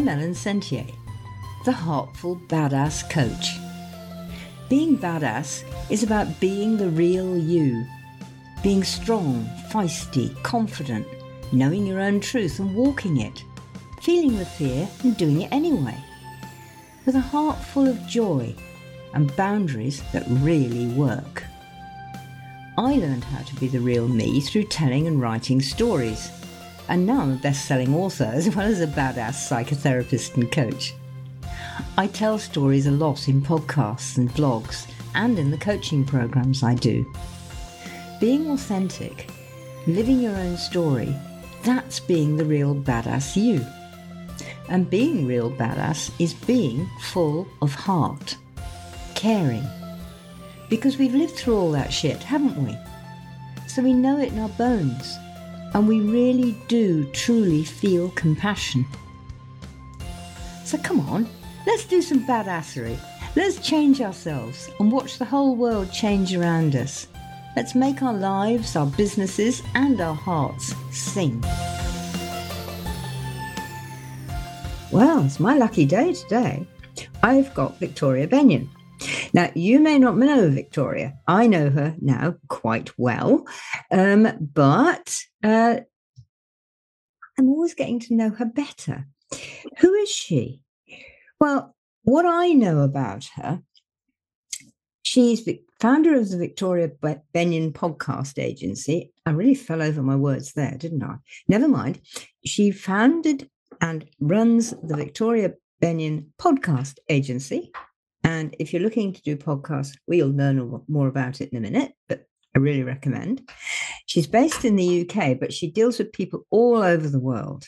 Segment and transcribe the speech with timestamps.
[0.00, 0.86] I'm Ellen Sentier,
[1.66, 3.58] the Heartful Badass Coach.
[4.70, 7.84] Being badass is about being the real you,
[8.62, 11.06] being strong, feisty, confident,
[11.52, 13.44] knowing your own truth and walking it,
[14.00, 15.98] feeling the fear and doing it anyway,
[17.04, 18.54] with a heart full of joy
[19.12, 21.44] and boundaries that really work.
[22.78, 26.30] I learned how to be the real me through telling and writing stories.
[26.90, 30.92] And now I'm a best selling author as well as a badass psychotherapist and coach.
[31.96, 36.74] I tell stories a lot in podcasts and blogs and in the coaching programs I
[36.74, 37.06] do.
[38.20, 39.30] Being authentic,
[39.86, 41.14] living your own story,
[41.62, 43.64] that's being the real badass you.
[44.68, 48.36] And being real badass is being full of heart,
[49.14, 49.64] caring,
[50.68, 52.76] because we've lived through all that shit, haven't we?
[53.68, 55.18] So we know it in our bones.
[55.74, 58.84] And we really do truly feel compassion.
[60.64, 61.28] So come on,
[61.66, 62.98] let's do some badassery.
[63.36, 67.06] Let's change ourselves and watch the whole world change around us.
[67.56, 71.40] Let's make our lives, our businesses, and our hearts sing.
[74.92, 76.66] Well, it's my lucky day today.
[77.22, 78.68] I've got Victoria Bennion.
[79.32, 81.14] Now, you may not know Victoria.
[81.28, 83.46] I know her now quite well,
[83.90, 85.80] um, but uh,
[87.38, 89.06] I'm always getting to know her better.
[89.78, 90.62] Who is she?
[91.40, 93.62] Well, what I know about her,
[95.02, 96.90] she's the founder of the Victoria
[97.34, 99.12] Bennion podcast agency.
[99.24, 101.16] I really fell over my words there, didn't I?
[101.48, 102.00] Never mind.
[102.44, 103.48] She founded
[103.80, 107.72] and runs the Victoria Bennion podcast agency
[108.24, 111.92] and if you're looking to do podcasts, we'll learn more about it in a minute,
[112.08, 113.48] but I really recommend.
[114.06, 117.66] She's based in the UK, but she deals with people all over the world.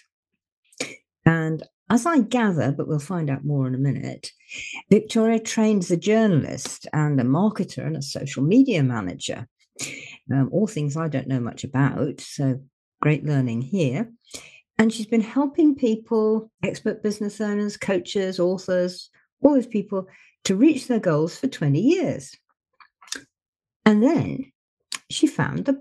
[1.24, 4.32] And as I gather, but we'll find out more in a minute,
[4.90, 9.46] Victoria trains a journalist and a marketer and a social media manager.
[10.32, 12.20] Um, all things I don't know much about.
[12.20, 12.60] So
[13.00, 14.10] great learning here.
[14.78, 19.10] And she's been helping people, expert business owners, coaches, authors,
[19.42, 20.06] all those people
[20.44, 22.34] to reach their goals for 20 years.
[23.84, 24.51] And then
[25.12, 25.74] she found the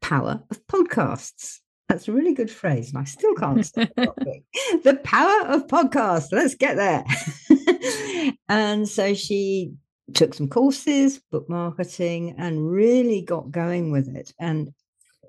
[0.00, 1.58] power of podcasts.
[1.88, 3.88] That's a really good phrase, and I still can't say
[4.84, 6.28] The power of podcasts.
[6.30, 7.04] Let's get there.
[8.48, 9.72] and so she
[10.14, 14.72] took some courses, book marketing, and really got going with it and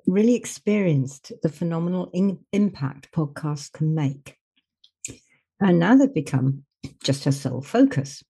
[0.08, 4.38] really experienced the phenomenal in- impact podcasts can make.
[5.60, 6.64] And now they've become
[7.04, 8.24] just her sole focus.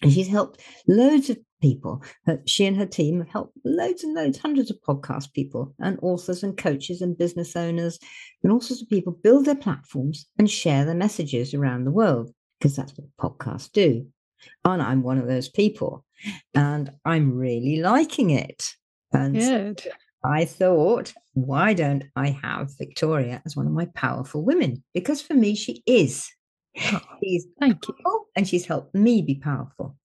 [0.00, 2.02] And she's helped loads of people.
[2.44, 6.42] She and her team have helped loads and loads, hundreds of podcast people and authors
[6.42, 7.98] and coaches and business owners
[8.42, 12.34] and all sorts of people build their platforms and share their messages around the world
[12.58, 14.06] because that's what podcasts do.
[14.64, 16.04] And I'm one of those people
[16.52, 18.74] and I'm really liking it.
[19.12, 19.86] And Good.
[20.24, 24.82] I thought, why don't I have Victoria as one of my powerful women?
[24.94, 26.28] Because for me, she is.
[26.92, 28.26] Oh, she's thank you.
[28.34, 29.96] And she's helped me be powerful.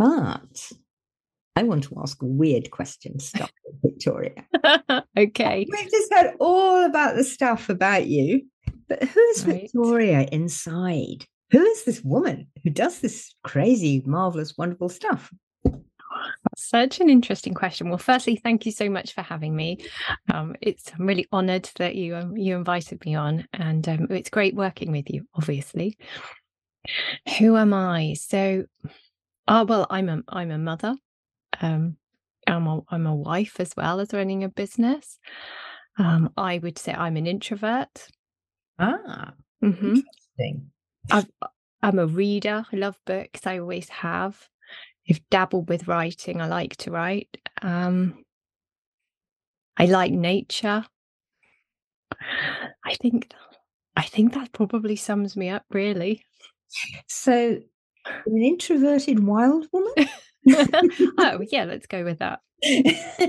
[0.00, 0.72] But
[1.56, 3.52] I want to ask a weird question, stuff,
[3.82, 4.46] Victoria.
[5.18, 5.66] okay.
[5.70, 8.46] We've just heard all about the stuff about you,
[8.88, 9.60] but who is right.
[9.60, 11.26] Victoria inside?
[11.50, 15.30] Who is this woman who does this crazy, marvelous, wonderful stuff?
[16.56, 17.90] Such an interesting question.
[17.90, 19.84] Well, firstly, thank you so much for having me.
[20.32, 24.30] Um, it's I'm really honoured that you um, you invited me on, and um, it's
[24.30, 25.26] great working with you.
[25.34, 25.98] Obviously,
[27.38, 28.14] who am I?
[28.14, 28.64] So,
[29.50, 30.96] oh well, I'm a I'm a mother.
[31.60, 31.96] Um,
[32.46, 35.18] I'm a I'm a wife as well as running a business.
[35.98, 38.08] Um, I would say I'm an introvert.
[38.78, 39.96] Ah, mm-hmm.
[39.96, 40.70] interesting.
[41.10, 41.26] i
[41.82, 42.64] I'm a reader.
[42.72, 43.46] I love books.
[43.46, 44.48] I always have.
[45.08, 46.40] I've dabbled with writing.
[46.40, 47.36] I like to write.
[47.62, 48.24] Um,
[49.76, 50.84] I like nature.
[52.84, 53.32] I think
[53.96, 56.24] I think that probably sums me up really.
[57.08, 57.60] So
[58.26, 60.08] an introverted wild woman?
[61.18, 62.40] oh yeah, let's go with that.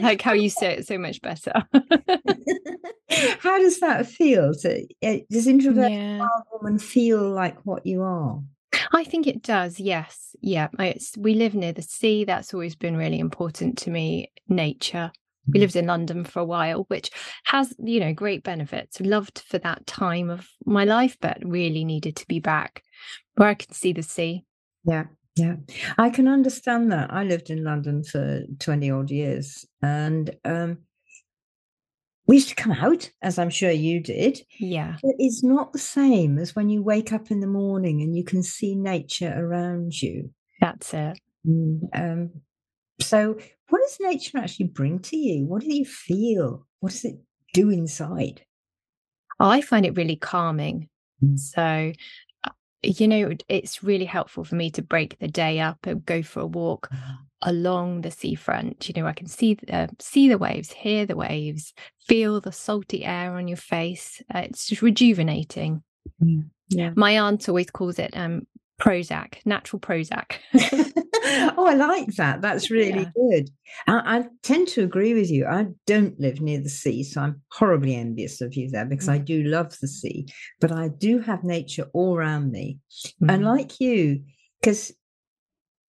[0.02, 1.54] like how you say it so much better.
[3.40, 4.54] how does that feel?
[4.54, 6.20] So, uh, does introverted yeah.
[6.20, 8.42] wild woman feel like what you are?
[8.94, 9.80] I think it does.
[9.80, 10.36] Yes.
[10.42, 10.68] Yeah.
[10.80, 12.26] It's, we live near the sea.
[12.26, 14.32] That's always been really important to me.
[14.48, 15.12] Nature.
[15.48, 15.62] We mm-hmm.
[15.62, 17.10] lived in London for a while, which
[17.46, 19.00] has, you know, great benefits.
[19.00, 22.84] Loved for that time of my life, but really needed to be back
[23.36, 24.46] where I can see the sea.
[24.84, 25.06] Yeah.
[25.36, 25.56] Yeah.
[25.98, 27.12] I can understand that.
[27.12, 29.66] I lived in London for 20 odd years.
[29.82, 30.80] And um,
[32.28, 34.42] we used to come out, as I'm sure you did.
[34.60, 34.98] Yeah.
[35.02, 38.24] But it's not the same as when you wake up in the morning and you
[38.24, 40.32] can see nature around you.
[40.60, 41.20] That's it.
[41.48, 42.30] Mm, um,
[43.02, 43.38] so,
[43.70, 45.46] what does nature actually bring to you?
[45.46, 46.68] What do you feel?
[46.82, 47.16] What does it
[47.54, 48.46] do inside?
[49.40, 50.88] I find it really calming.
[51.24, 51.40] Mm.
[51.40, 51.94] So,
[52.84, 56.42] you know, it's really helpful for me to break the day up and go for
[56.42, 56.90] a walk
[57.42, 58.88] along the seafront.
[58.88, 61.74] You know, I can see uh, see the waves, hear the waves,
[62.08, 64.22] feel the salty air on your face.
[64.34, 65.84] Uh, it's just rejuvenating.
[66.20, 66.42] Yeah.
[66.70, 66.92] yeah.
[66.96, 68.48] My aunt always calls it um,
[68.82, 70.38] Prozac, natural Prozac.
[71.56, 72.42] oh, I like that.
[72.42, 73.12] That's really yeah.
[73.16, 73.50] good.
[73.88, 75.46] I, I, tend to agree with you.
[75.46, 79.14] I don't live near the sea, so I'm horribly envious of you there because mm.
[79.14, 80.28] I do love the sea,
[80.60, 82.80] but I do have nature all around me.
[83.22, 83.34] Mm.
[83.34, 84.24] And like you,
[84.60, 84.92] because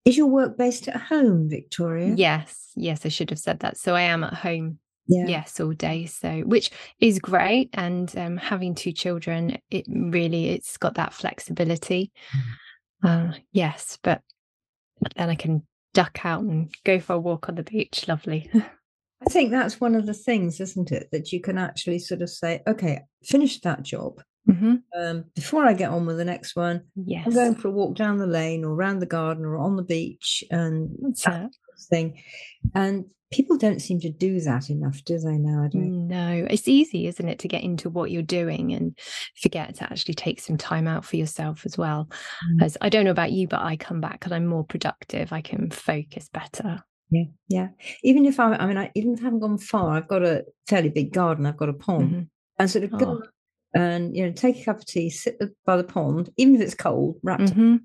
[0.04, 2.14] is your work based at home, Victoria?
[2.16, 3.76] Yes, yes, I should have said that.
[3.78, 4.78] So I am at home.
[5.08, 5.26] Yeah.
[5.26, 6.06] Yes, all day.
[6.06, 7.70] So, which is great.
[7.72, 12.12] And um, having two children, it really it's got that flexibility.
[13.02, 14.22] Uh, yes, but
[15.16, 15.62] then I can
[15.94, 18.06] duck out and go for a walk on the beach.
[18.08, 18.50] Lovely.
[18.54, 21.08] I think that's one of the things, isn't it?
[21.12, 24.22] That you can actually sort of say, okay, finish that job.
[24.49, 24.75] Mm-hmm.
[24.99, 27.26] Um, before I get on with the next one, yes.
[27.26, 29.84] I'm going for a walk down the lane or around the garden or on the
[29.84, 31.50] beach and That's that
[31.88, 32.20] thing.
[32.75, 35.82] And people don't seem to do that enough, do they nowadays?
[35.84, 38.96] No, it's easy, isn't it, to get into what you're doing and
[39.40, 42.08] forget to actually take some time out for yourself as well.
[42.55, 42.62] Mm.
[42.62, 45.32] As I don't know about you, but I come back and I'm more productive.
[45.32, 46.84] I can focus better.
[47.11, 47.69] Yeah, yeah.
[48.05, 50.44] Even if I, I mean, I, even if I haven't gone far, I've got a
[50.69, 51.46] fairly big garden.
[51.46, 52.23] I've got a pond, mm-hmm.
[52.58, 53.23] and sort of go oh
[53.75, 56.75] and you know take a cup of tea sit by the pond even if it's
[56.75, 57.76] cold wrapped mm-hmm.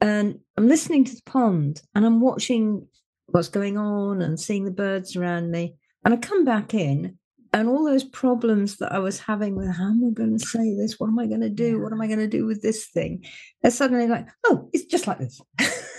[0.00, 2.86] and i'm listening to the pond and i'm watching
[3.26, 5.74] what's going on and seeing the birds around me.
[6.04, 7.18] And i come back in
[7.52, 10.74] and all those problems that i was having with how am i going to say
[10.76, 11.00] this?
[11.00, 11.80] What am i going to do?
[11.80, 13.24] What am i going to do with this thing?
[13.62, 15.40] They're suddenly like oh it's just like this.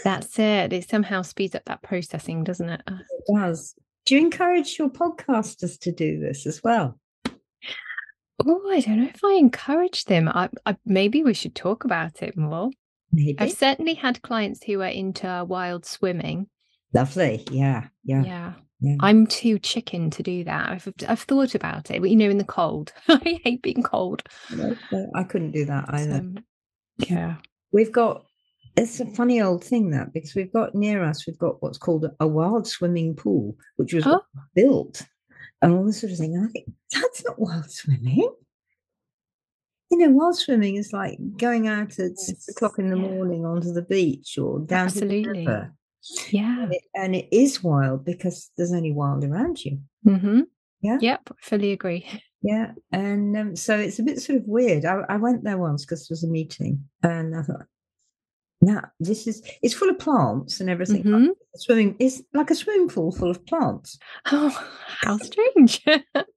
[0.03, 0.71] That's it.
[0.71, 2.81] It somehow speeds up that processing doesn't it?
[2.87, 3.75] It does.
[4.05, 6.97] Do you encourage your podcasters to do this as well?
[8.45, 10.29] Oh, I don't know if I encourage them.
[10.29, 12.69] I, I, maybe we should talk about it more.
[13.11, 13.37] Maybe.
[13.39, 16.47] I've certainly had clients who are into wild swimming.
[16.97, 17.45] Lovely.
[17.51, 17.87] Yeah.
[18.03, 18.23] Yeah.
[18.23, 18.53] Yeah.
[18.79, 18.95] Yeah.
[18.99, 20.69] I'm too chicken to do that.
[20.69, 24.23] I've I've thought about it, but you know, in the cold, I hate being cold.
[24.51, 24.75] No,
[25.15, 26.15] I couldn't do that either.
[26.15, 26.37] Um,
[26.97, 27.35] yeah,
[27.71, 28.25] we've got
[28.75, 32.05] it's a funny old thing that because we've got near us, we've got what's called
[32.19, 34.21] a wild swimming pool, which was oh.
[34.55, 35.03] built
[35.61, 36.35] and all this sort of thing.
[36.35, 38.29] And I think that's not wild swimming.
[39.89, 43.07] You know, wild swimming is like going out at six o'clock in the yeah.
[43.07, 45.23] morning onto the beach or down Absolutely.
[45.23, 45.73] to the river.
[46.31, 46.63] Yeah.
[46.63, 49.79] And it, and it is wild because there's only wild around you.
[50.05, 50.41] Mm-hmm.
[50.81, 50.97] Yeah.
[51.01, 51.29] Yep.
[51.41, 52.07] Fully agree.
[52.43, 52.73] Yeah.
[52.91, 54.85] And um, so it's a bit sort of weird.
[54.85, 57.65] I, I went there once because there was a meeting and I thought,
[58.61, 61.03] now this is it's full of plants and everything.
[61.03, 61.27] Mm-hmm.
[61.55, 63.97] Swimming is like a swimming pool full of plants.
[64.31, 64.49] Oh,
[64.85, 65.83] how strange!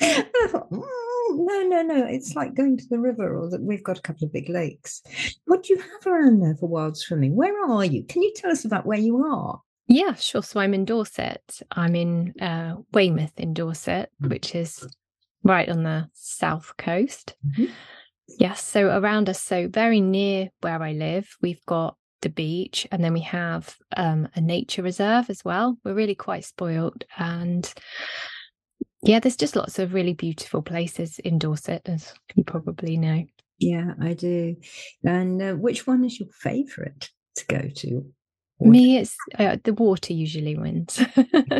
[0.00, 0.82] I thought, mm,
[1.30, 2.06] no, no, no.
[2.06, 5.02] It's like going to the river, or that we've got a couple of big lakes.
[5.46, 7.36] What do you have around there for wild swimming?
[7.36, 8.04] Where are you?
[8.04, 9.60] Can you tell us about where you are?
[9.86, 10.42] Yeah, sure.
[10.42, 11.62] So I'm in Dorset.
[11.72, 14.30] I'm in uh, Weymouth in Dorset, mm-hmm.
[14.30, 14.86] which is
[15.42, 17.34] right on the south coast.
[17.46, 17.72] Mm-hmm.
[18.38, 18.64] Yes.
[18.64, 23.12] So around us, so very near where I live, we've got the beach and then
[23.12, 25.76] we have um, a nature reserve as well.
[25.84, 27.04] We're really quite spoiled.
[27.18, 27.72] And
[29.02, 33.24] yeah, there's just lots of really beautiful places in Dorset, as you probably know.
[33.58, 34.56] Yeah, I do.
[35.04, 38.12] And uh, which one is your favourite to go to?
[38.62, 40.96] Me, it's uh, the water usually wins.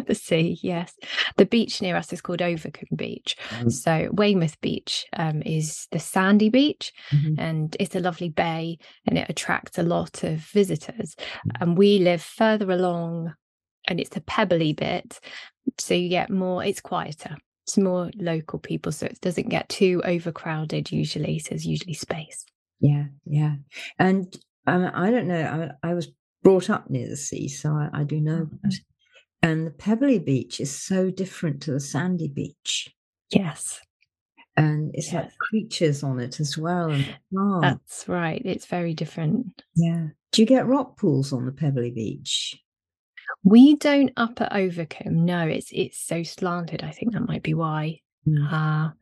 [0.06, 0.94] the sea, yes.
[1.38, 3.36] The beach near us is called Overcombe Beach.
[3.48, 3.70] Mm-hmm.
[3.70, 7.40] So Weymouth Beach um, is the sandy beach, mm-hmm.
[7.40, 11.14] and it's a lovely bay, and it attracts a lot of visitors.
[11.16, 11.62] Mm-hmm.
[11.62, 13.32] And we live further along,
[13.88, 15.20] and it's a pebbly bit,
[15.78, 16.64] so you get more.
[16.64, 17.36] It's quieter.
[17.66, 20.90] It's more local people, so it doesn't get too overcrowded.
[20.90, 22.44] Usually, so there's usually space.
[22.80, 23.56] Yeah, yeah,
[23.98, 24.34] and
[24.66, 25.72] um, I don't know.
[25.82, 26.08] I, I was
[26.42, 28.74] brought up near the sea, so I, I do know that.
[29.42, 32.94] And the pebbly beach is so different to the sandy beach.
[33.30, 33.80] Yes.
[34.56, 35.24] And it's yes.
[35.24, 36.94] like creatures on it as well.
[37.62, 38.42] That's right.
[38.44, 39.62] It's very different.
[39.74, 40.08] Yeah.
[40.32, 42.54] Do you get rock pools on the pebbly beach?
[43.44, 45.12] We don't up at Overcombe.
[45.12, 46.82] No, it's it's so slanted.
[46.82, 48.00] I think that might be why.
[48.26, 48.52] Mm.
[48.52, 48.92] Uh,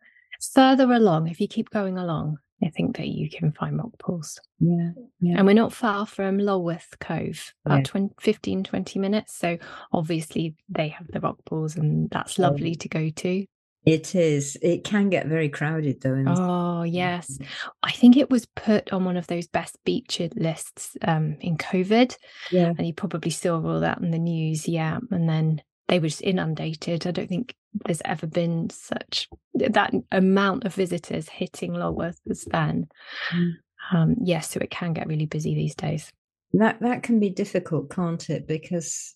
[0.52, 4.40] further along, if you keep going along, I think that you can find rock pools.
[4.58, 5.36] Yeah, yeah.
[5.38, 7.84] And we're not far from Lulworth Cove, about yeah.
[7.84, 9.36] 20, 15, 20 minutes.
[9.36, 9.58] So
[9.92, 13.46] obviously they have the rock pools and that's lovely to go to.
[13.88, 14.58] It is.
[14.60, 16.22] It can get very crowded though.
[16.26, 17.38] oh yes,
[17.82, 22.14] I think it was put on one of those best beaches lists um, in COVID.
[22.50, 24.68] Yeah, and you probably saw all that in the news.
[24.68, 27.06] Yeah, and then they were just inundated.
[27.06, 27.54] I don't think
[27.86, 32.88] there's ever been such that amount of visitors hitting Lulworth as then.
[33.32, 33.52] Mm.
[33.90, 36.12] Um, yes, so it can get really busy these days.
[36.52, 38.46] That that can be difficult, can't it?
[38.46, 39.14] Because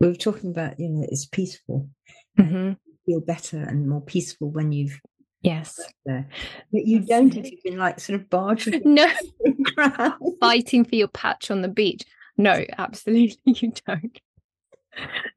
[0.00, 1.90] we were talking about, you know, it's peaceful.
[2.38, 2.72] Mm-hmm
[3.06, 5.00] feel better and more peaceful when you've
[5.42, 6.28] yes there.
[6.72, 9.10] But you don't if you've been like sort of barging no
[10.40, 12.02] fighting for your patch on the beach.
[12.36, 14.20] No, absolutely you don't.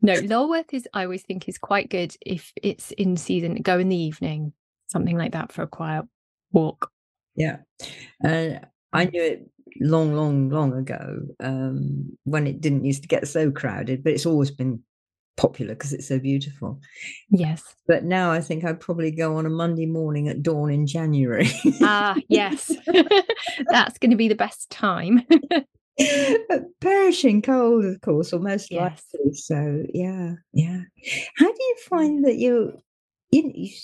[0.01, 3.55] No, Lulworth is I always think is quite good if it's in season.
[3.55, 4.53] Go in the evening,
[4.87, 6.05] something like that for a quiet
[6.51, 6.91] walk.
[7.35, 7.57] Yeah,
[8.25, 8.59] uh,
[8.91, 9.49] I knew it
[9.79, 14.25] long, long, long ago um, when it didn't used to get so crowded, but it's
[14.25, 14.83] always been
[15.39, 16.79] popular because it's so beautiful.
[17.29, 17.63] Yes.
[17.87, 21.49] But now I think I'd probably go on a Monday morning at dawn in January.
[21.81, 22.71] ah, yes.
[23.69, 25.25] That's going to be the best time.
[26.81, 29.03] perishing cold, of course, or most yes.
[29.13, 29.33] likely.
[29.33, 30.81] So, yeah, yeah.
[31.37, 32.81] How do you find that you,
[33.31, 33.79] you you've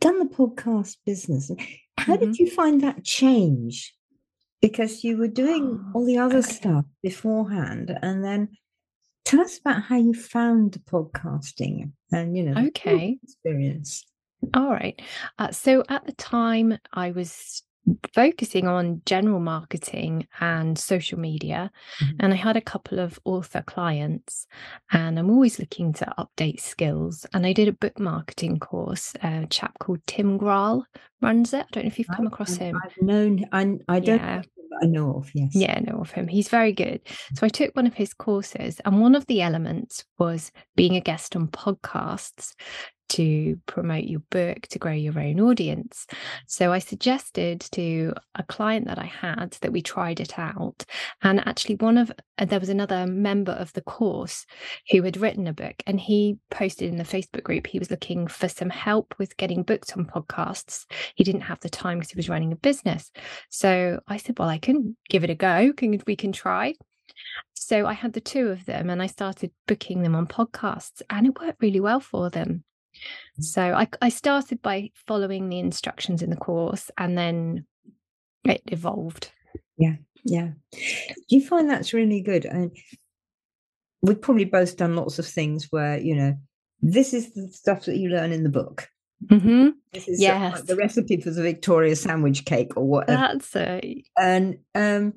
[0.00, 1.50] done the podcast business?
[1.98, 2.24] How mm-hmm.
[2.24, 3.94] did you find that change?
[4.60, 6.50] Because you were doing all the other okay.
[6.50, 8.48] stuff beforehand, and then
[9.26, 14.06] Tell us about how you found podcasting and, you know, okay experience.
[14.54, 15.02] All right.
[15.36, 17.62] Uh, so at the time, I was
[18.14, 21.70] focusing on general marketing and social media.
[22.02, 22.16] Mm-hmm.
[22.20, 24.46] And I had a couple of author clients,
[24.92, 27.26] and I'm always looking to update skills.
[27.32, 29.14] And I did a book marketing course.
[29.22, 30.84] A chap called Tim Grahl
[31.20, 31.66] runs it.
[31.66, 32.76] I don't know if you've come across him.
[32.84, 34.42] I've known, I, I don't yeah.
[34.82, 35.54] I know of, yes.
[35.54, 36.28] Yeah, I know of him.
[36.28, 37.00] He's very good.
[37.34, 41.00] So I took one of his courses, and one of the elements was being a
[41.00, 42.52] guest on podcasts
[43.10, 46.06] to promote your book, to grow your own audience.
[46.46, 50.84] So I suggested to a client that I had that we tried it out.
[51.22, 54.46] And actually, one of uh, there was another member of the course
[54.90, 58.26] who had written a book, and he posted in the Facebook group he was looking
[58.26, 60.84] for some help with getting booked on podcasts.
[61.14, 63.10] He didn't have the time because he was running a business.
[63.50, 65.72] So I said, Well, I can give it a go.
[65.72, 66.74] Can we can try?
[67.54, 71.26] So I had the two of them and I started booking them on podcasts and
[71.26, 72.64] it worked really well for them.
[73.40, 77.66] So I, I started by following the instructions in the course and then
[78.44, 79.30] it evolved.
[79.76, 80.50] Yeah, yeah.
[80.72, 82.44] Do you find that's really good?
[82.44, 82.74] And
[84.02, 86.36] we've probably both done lots of things where, you know,
[86.80, 88.88] this is the stuff that you learn in the book.
[89.26, 89.70] Mm-hmm.
[89.92, 90.54] This is yes.
[90.54, 93.20] like the recipe for the Victoria sandwich cake or whatever.
[93.20, 94.06] That's it.
[94.16, 95.14] And um,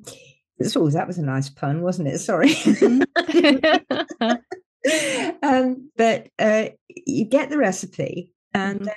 [0.76, 2.20] oh, that was a nice pun, wasn't it?
[2.20, 2.54] Sorry.
[5.42, 8.86] Um, but uh, you get the recipe and mm-hmm.
[8.86, 8.96] then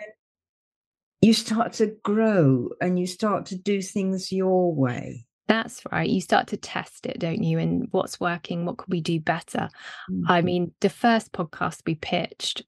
[1.21, 5.25] you start to grow and you start to do things your way.
[5.49, 6.09] That's right.
[6.09, 7.59] You start to test it, don't you?
[7.59, 8.65] And what's working?
[8.65, 9.69] What could we do better?
[10.11, 10.31] Mm-hmm.
[10.31, 12.63] I mean, the first podcast we pitched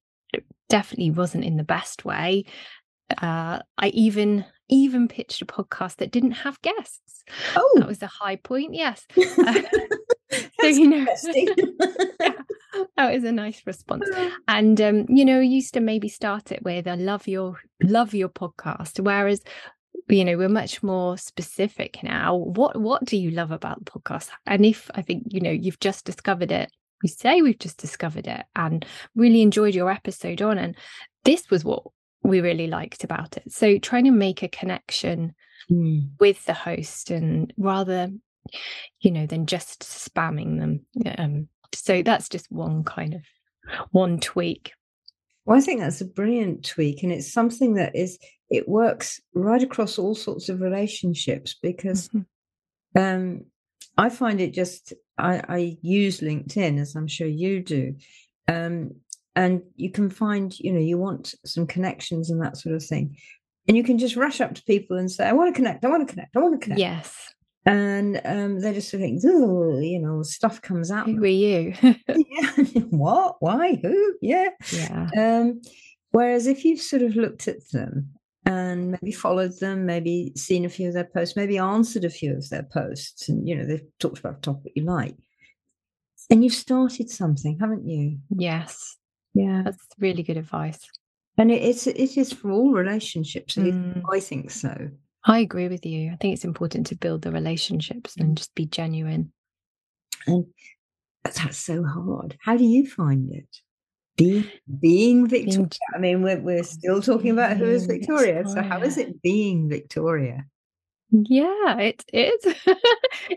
[0.68, 2.44] definitely wasn't in the best way.
[3.20, 7.22] Uh, I even even pitched a podcast that didn't have guests.
[7.54, 8.74] Oh, that was a high point.
[8.74, 9.06] Yes.
[9.16, 9.62] Uh,
[10.60, 12.32] so you know, yeah,
[12.96, 14.08] that was a nice response.
[14.48, 18.28] And um, you know, used to maybe start it with "I love your love your
[18.28, 19.42] podcast," whereas
[20.08, 22.36] you know we're much more specific now.
[22.36, 24.30] What what do you love about the podcast?
[24.46, 26.70] And if I think you know you've just discovered it,
[27.02, 30.76] we say we've just discovered it and really enjoyed your episode on, and
[31.24, 31.84] this was what
[32.22, 33.52] we really liked about it.
[33.52, 35.34] So trying to make a connection
[35.70, 36.08] mm.
[36.18, 38.10] with the host and rather
[39.00, 43.22] you know than just spamming them um, so that's just one kind of
[43.90, 44.72] one tweak.
[45.44, 48.18] Well i think that's a brilliant tweak and it's something that is
[48.50, 52.98] it works right across all sorts of relationships because mm-hmm.
[52.98, 53.44] um
[53.98, 57.96] i find it just I, I use linkedin as i'm sure you do
[58.48, 58.92] um
[59.36, 63.16] and you can find you know you want some connections and that sort of thing
[63.66, 65.88] and you can just rush up to people and say i want to connect i
[65.88, 66.80] want to connect i want to connect.
[66.80, 67.33] Yes
[67.66, 71.06] and um, they're just sort of you know, stuff comes out.
[71.06, 71.74] Who are you?
[71.82, 72.52] yeah.
[72.90, 73.36] what?
[73.40, 73.78] Why?
[73.82, 74.16] Who?
[74.20, 74.50] Yeah.
[74.70, 75.08] Yeah.
[75.16, 75.62] Um,
[76.10, 78.10] whereas if you've sort of looked at them
[78.44, 82.36] and maybe followed them, maybe seen a few of their posts, maybe answered a few
[82.36, 85.16] of their posts, and you know they've talked about a topic you like,
[86.30, 88.18] and you've started something, haven't you?
[88.36, 88.98] Yes.
[89.32, 89.62] Yeah.
[89.64, 90.78] That's really good advice.
[91.38, 93.56] And it, it's it is for all relationships.
[93.56, 94.02] Mm.
[94.12, 94.90] I think so.
[95.24, 96.12] I agree with you.
[96.12, 98.34] I think it's important to build the relationships and mm.
[98.34, 99.32] just be genuine.
[100.26, 100.46] And
[101.24, 102.36] that's so hard.
[102.42, 103.48] How do you find it?
[104.16, 104.48] Be,
[104.80, 105.68] being Victoria.
[105.94, 108.44] I mean, we're, we're oh, still talking about who is Victoria.
[108.44, 108.62] Victoria.
[108.62, 110.44] So, how is it being Victoria?
[111.10, 112.54] Yeah, it is.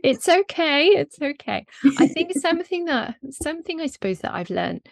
[0.03, 0.87] it's okay.
[0.87, 1.65] It's okay.
[1.99, 4.87] I think something that something I suppose that I've learned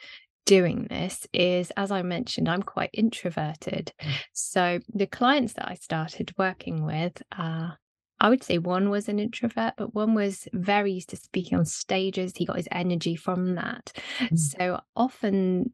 [0.45, 3.91] doing this is, as I mentioned, I'm quite introverted.
[4.01, 4.11] Mm.
[4.33, 7.71] So the clients that I started working with, uh,
[8.19, 11.65] I would say one was an introvert, but one was very used to speaking on
[11.65, 12.33] stages.
[12.35, 13.91] He got his energy from that.
[14.19, 14.39] Mm.
[14.39, 15.73] So often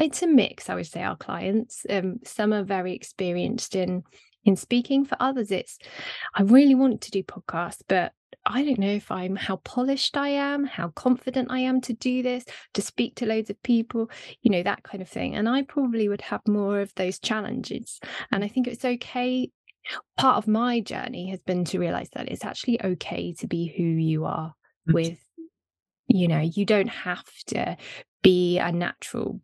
[0.00, 1.86] it's a mix, I would say, our clients.
[1.88, 4.02] Um, some are very experienced in
[4.44, 5.04] in speaking.
[5.04, 5.78] For others, it's
[6.34, 8.12] I really want to do podcasts, but
[8.46, 12.22] I don't know if I'm how polished I am, how confident I am to do
[12.22, 14.10] this, to speak to loads of people,
[14.42, 15.34] you know, that kind of thing.
[15.34, 18.00] And I probably would have more of those challenges.
[18.30, 19.50] And I think it's okay.
[20.16, 23.82] Part of my journey has been to realize that it's actually okay to be who
[23.82, 24.54] you are
[24.86, 25.18] with
[26.06, 27.76] you know you don't have to
[28.22, 29.40] be a natural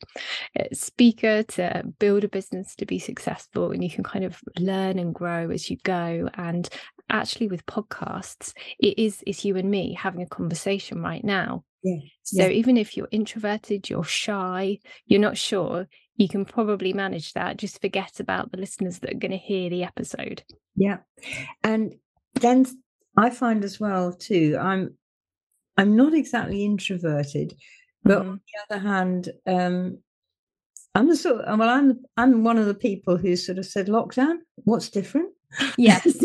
[0.59, 4.99] uh, speaker to build a business to be successful and you can kind of learn
[4.99, 6.71] and grow as you go and
[7.11, 11.99] actually with podcasts it is it's you and me having a conversation right now yeah.
[12.23, 12.49] so yeah.
[12.49, 15.87] even if you're introverted you're shy you're not sure
[16.17, 19.71] you can probably manage that just forget about the listeners that are going to hear
[19.71, 20.43] the episode
[20.77, 20.99] yeah
[21.63, 21.95] and
[22.35, 22.67] then
[23.17, 24.95] i find as well too i'm
[25.77, 27.55] i'm not exactly introverted
[28.03, 28.31] but mm-hmm.
[28.31, 29.99] on the other hand, um,
[30.95, 31.43] I'm the sort.
[31.43, 34.39] Of, well, I'm I'm one of the people who sort of said lockdown.
[34.57, 35.33] What's different?
[35.77, 36.25] Yes.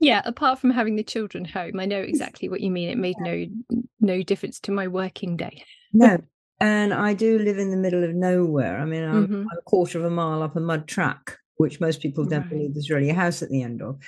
[0.00, 0.22] yeah.
[0.24, 2.88] Apart from having the children home, I know exactly what you mean.
[2.88, 3.46] It made no
[4.00, 5.64] no difference to my working day.
[5.92, 6.18] no,
[6.60, 8.78] and I do live in the middle of nowhere.
[8.78, 9.40] I mean, I'm, mm-hmm.
[9.40, 12.50] I'm a quarter of a mile up a mud track, which most people don't right.
[12.50, 13.98] believe there's really a house at the end of.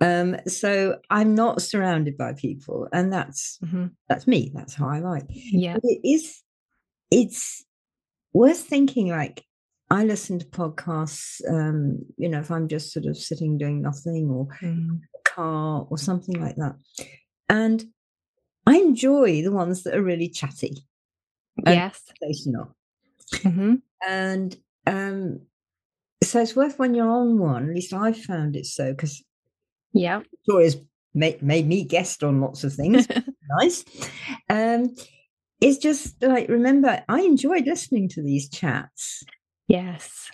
[0.00, 3.86] Um, so I'm not surrounded by people, and that's mm-hmm.
[4.08, 4.50] that's me.
[4.54, 5.24] That's how I like.
[5.28, 6.42] Yeah, but it is.
[7.10, 7.64] It's
[8.32, 9.08] worth thinking.
[9.08, 9.44] Like
[9.90, 11.40] I listen to podcasts.
[11.50, 15.00] Um, you know, if I'm just sort of sitting doing nothing, or mm.
[15.24, 16.76] car, or something like that,
[17.48, 17.84] and
[18.66, 20.76] I enjoy the ones that are really chatty.
[21.66, 22.02] Yes,
[23.34, 23.74] mm-hmm.
[24.06, 25.40] and um
[26.22, 27.68] so it's worth when you're on one.
[27.68, 29.22] At least I found it so because
[29.92, 30.76] yeah, Victoria's
[31.14, 33.06] made, made me guest on lots of things.
[33.60, 33.84] nice.
[34.48, 34.94] Um,
[35.60, 39.24] it's just like remember, I enjoyed listening to these chats.
[39.70, 40.30] Yes,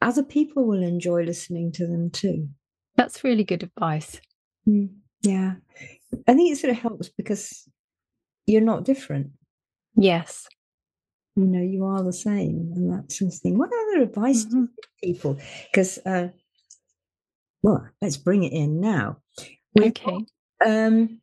[0.00, 2.48] other people will enjoy listening to them too.
[2.96, 4.20] That's really good advice.
[4.68, 4.90] Mm,
[5.22, 5.54] yeah,
[6.26, 7.68] I think it sort of helps because
[8.46, 9.30] you're not different.
[9.96, 10.48] Yes
[11.36, 14.50] you know you are the same and that sort of thing what other advice mm-hmm.
[14.50, 15.38] do you give people
[15.72, 16.28] because uh
[17.62, 19.18] well let's bring it in now
[19.74, 20.18] We've okay
[20.60, 21.20] got, um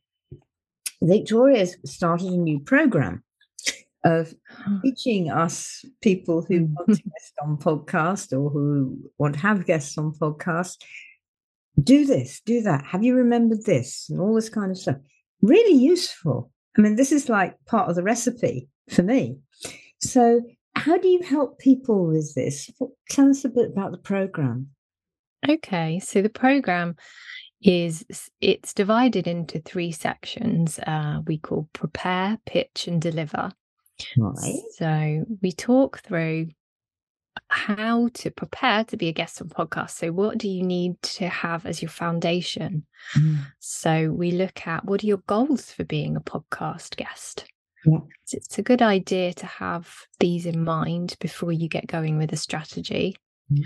[1.01, 3.23] victoria's started a new program
[4.07, 4.33] of
[4.83, 9.97] teaching us people who want to guest on podcast or who want to have guests
[9.97, 10.77] on podcast
[11.83, 14.97] do this do that have you remembered this and all this kind of stuff
[15.41, 19.37] really useful i mean this is like part of the recipe for me
[19.99, 20.41] so,
[20.75, 22.69] how do you help people with this?
[23.09, 24.69] Tell us a bit about the program.
[25.47, 26.95] Okay, so the program
[27.61, 28.05] is
[28.39, 30.79] it's divided into three sections.
[30.79, 33.51] Uh, we call prepare, pitch, and deliver.
[34.17, 34.61] Right.
[34.77, 36.49] So we talk through
[37.49, 39.91] how to prepare to be a guest on podcast.
[39.91, 42.85] So, what do you need to have as your foundation?
[43.15, 43.45] Mm.
[43.59, 47.45] So, we look at what are your goals for being a podcast guest?
[47.85, 47.99] Yeah.
[48.31, 52.37] It's a good idea to have these in mind before you get going with a
[52.37, 53.15] strategy.
[53.51, 53.65] Mm.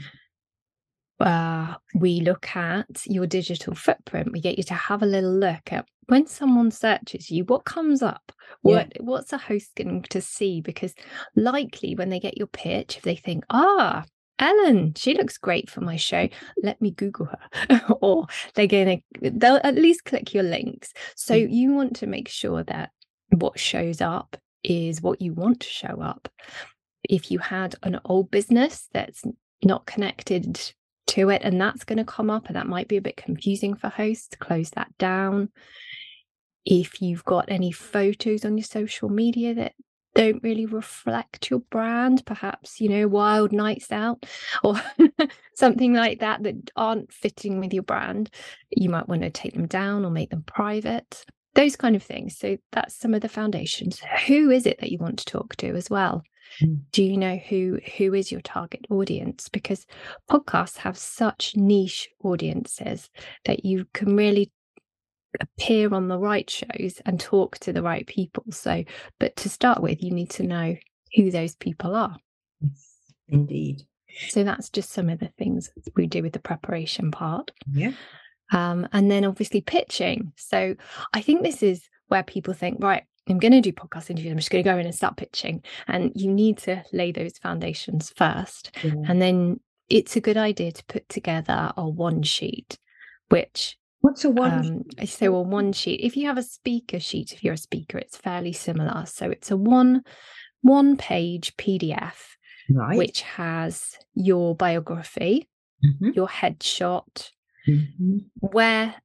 [1.21, 4.31] Uh, we look at your digital footprint.
[4.31, 8.01] We get you to have a little look at when someone searches you, what comes
[8.01, 8.33] up?
[8.63, 9.01] What yeah.
[9.01, 10.59] what's a host going to see?
[10.59, 10.93] Because
[11.35, 14.03] likely when they get your pitch, if they think, ah,
[14.37, 16.27] Ellen, she looks great for my show.
[16.61, 17.81] Let me Google her.
[18.01, 20.91] or they're going to, they'll at least click your links.
[21.15, 21.47] So mm.
[21.49, 22.89] you want to make sure that
[23.29, 26.27] what shows up is what you want to show up.
[27.03, 29.23] If you had an old business that's
[29.63, 30.73] not connected
[31.11, 33.75] to it and that's going to come up and that might be a bit confusing
[33.75, 35.49] for hosts, close that down.
[36.65, 39.73] If you've got any photos on your social media that
[40.13, 44.25] don't really reflect your brand, perhaps, you know, wild nights out
[44.63, 44.81] or
[45.55, 48.29] something like that that aren't fitting with your brand,
[48.69, 52.37] you might want to take them down or make them private those kind of things.
[52.37, 54.01] So that's some of the foundations.
[54.27, 56.23] Who is it that you want to talk to as well?
[56.91, 59.49] Do you know who who is your target audience?
[59.49, 59.85] Because
[60.29, 63.09] podcasts have such niche audiences
[63.45, 64.51] that you can really
[65.39, 68.43] appear on the right shows and talk to the right people.
[68.51, 68.83] So,
[69.19, 70.75] but to start with, you need to know
[71.15, 72.17] who those people are.
[72.59, 73.83] Yes, indeed.
[74.29, 77.51] So that's just some of the things we do with the preparation part.
[77.71, 77.93] Yeah.
[78.51, 80.33] Um, and then obviously pitching.
[80.35, 80.75] So
[81.13, 84.31] I think this is where people think, right, I'm going to do podcast interviews.
[84.31, 85.63] I'm just going to go in and start pitching.
[85.87, 88.71] And you need to lay those foundations first.
[88.83, 88.93] yeah.
[89.07, 92.77] And then it's a good idea to put together a one sheet,
[93.29, 94.83] which What's a one?
[94.99, 95.99] um, so a one sheet.
[96.01, 99.05] If you have a speaker sheet, if you're a speaker, it's fairly similar.
[99.05, 100.03] So it's a one
[100.61, 102.15] one page PDF
[102.69, 102.97] right.
[102.97, 105.47] which has your biography,
[105.83, 107.29] Mhm, your headshot,
[107.67, 108.25] mhm.
[108.35, 108.95] where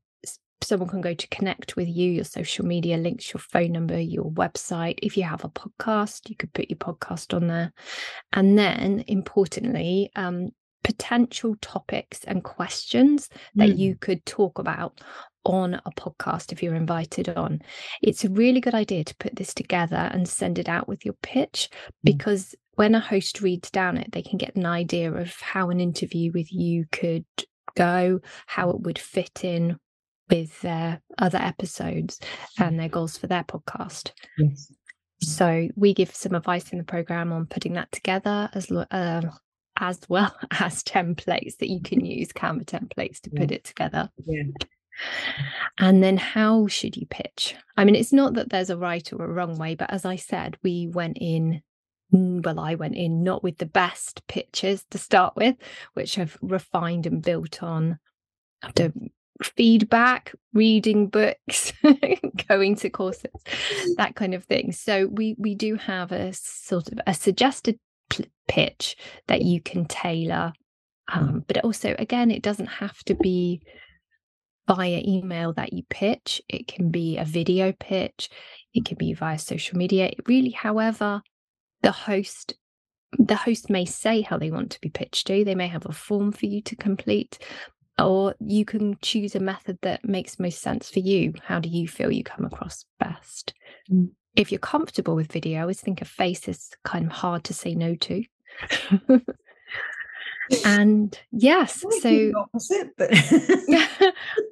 [0.67, 4.31] someone can go to connect with you, your social media links, your phone number, your
[4.33, 4.99] website.
[5.03, 7.73] If you have a podcast, you could put your podcast on there.
[8.33, 10.51] And then, importantly, um,
[10.85, 13.79] potential topics and questions that Mm.
[13.79, 15.01] you could talk about
[15.45, 17.61] on a podcast if you're invited on.
[18.03, 21.15] It's a really good idea to put this together and send it out with your
[21.23, 21.69] pitch
[22.05, 25.81] because when a host reads down it, they can get an idea of how an
[25.81, 27.25] interview with you could
[27.77, 29.77] go, how it would fit in
[30.31, 32.21] with their other episodes
[32.59, 34.13] and their goals for their podcast.
[34.39, 34.73] Yes.
[35.21, 39.23] So we give some advice in the program on putting that together as uh,
[39.79, 44.11] as well as templates that you can use, Canva templates to put it together.
[44.25, 44.43] Yeah.
[45.79, 47.55] And then how should you pitch?
[47.77, 50.17] I mean, it's not that there's a right or a wrong way, but as I
[50.17, 51.63] said, we went in.
[52.15, 55.57] mm, Well, I went in not with the best pitches to start with,
[55.95, 57.99] which I've refined and built on
[58.65, 58.93] after
[59.43, 61.73] feedback, reading books,
[62.49, 63.43] going to courses,
[63.97, 64.73] that kind of thing.
[64.73, 68.97] So we we do have a sort of a suggested pl- pitch
[69.29, 70.53] that you can tailor,
[71.13, 73.63] um, but also again, it doesn't have to be
[74.67, 76.43] via email that you pitch.
[76.49, 78.29] It can be a video pitch.
[78.75, 80.07] It can be via social media.
[80.07, 81.23] It really, however,
[81.83, 82.55] the host
[83.19, 85.45] the host may say how they want to be pitched to.
[85.45, 87.39] They may have a form for you to complete,
[87.99, 91.35] or you can choose a method that makes most sense for you.
[91.43, 93.55] How do you feel you come across best?
[93.91, 94.11] Mm.
[94.35, 97.55] If you're comfortable with video, I always think a face is kind of hard to
[97.55, 98.25] say no to.
[100.65, 103.09] and yes, so opposite, but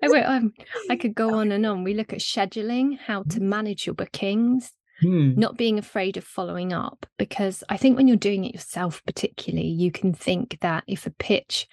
[0.02, 0.54] I, um,
[0.88, 1.84] I could go on and on.
[1.84, 6.72] We look at scheduling, how to manage your bookings, Hmm, not being afraid of following
[6.72, 7.04] up.
[7.18, 11.10] Because I think when you're doing it yourself, particularly, you can think that if a
[11.10, 11.66] pitch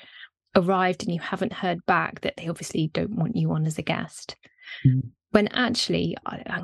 [0.55, 3.83] arrived and you haven't heard back, that they obviously don't want you on as a
[3.83, 4.35] guest.
[4.85, 5.09] Mm.
[5.31, 6.17] When actually,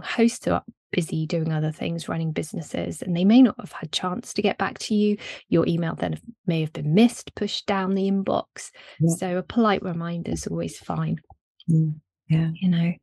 [0.04, 4.34] hosts are busy doing other things, running businesses, and they may not have had chance
[4.34, 5.18] to get back to you.
[5.48, 8.72] Your email then may have been missed, pushed down the inbox.
[9.00, 9.16] Yeah.
[9.16, 11.22] So a polite reminder is always fine
[11.68, 11.90] hmm,
[12.30, 12.50] yeah.
[12.56, 12.94] you know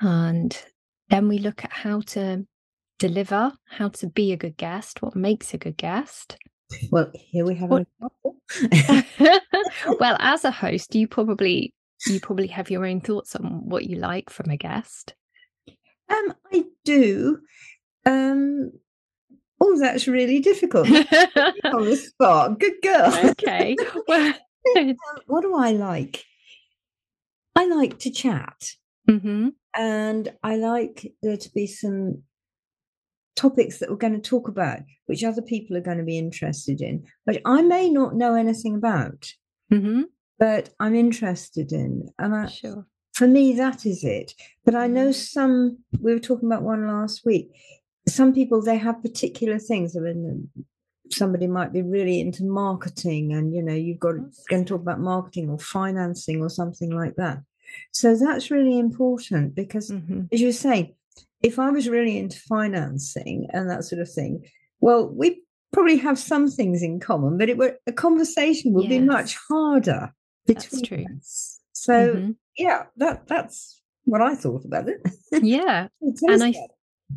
[0.00, 0.62] and
[1.08, 2.46] then we look at how to
[2.98, 6.36] deliver how to be a good guest what makes a good guest
[6.90, 9.40] Well, here we have What- an example.
[10.00, 11.72] well as a host you probably
[12.06, 15.14] you probably have your own thoughts on what you like from a guest
[16.08, 17.38] um, I do.
[18.04, 18.72] Um,
[19.60, 20.88] oh, that's really difficult.
[20.88, 22.58] on the spot.
[22.58, 23.14] Good girl.
[23.30, 23.76] okay
[24.08, 24.34] well
[24.76, 26.24] Um, what do I like?
[27.54, 28.70] I like to chat,
[29.08, 32.22] mhm, and I like there to be some
[33.40, 36.80] topics that we're going to talk about, which other people are going to be interested
[36.88, 39.20] in, which I may not know anything about,
[39.72, 40.04] mhm,
[40.38, 41.90] but I'm interested in.
[42.18, 42.86] And I, sure
[43.18, 44.28] for me, that is it.
[44.64, 45.14] But I know Mhm.
[45.36, 47.46] some, we were talking about one last week.
[48.08, 49.96] Some people, they have particular things.
[49.96, 50.48] I mean,
[51.10, 54.80] somebody might be really into marketing, and you know, you've got to going to talk
[54.86, 57.38] about marketing or financing or something like that.
[57.92, 60.86] So that's really important because, Mhm, as you were saying,
[61.42, 64.44] if I was really into financing and that sort of thing,
[64.80, 69.00] well, we probably have some things in common, but it would a conversation would be
[69.00, 69.40] much Yes.
[69.48, 70.12] harder
[70.46, 71.16] That's between true.
[71.16, 71.60] us.
[71.72, 72.36] So mhm.
[72.56, 75.00] yeah, that that's what I thought about it.
[75.42, 76.54] yeah and I.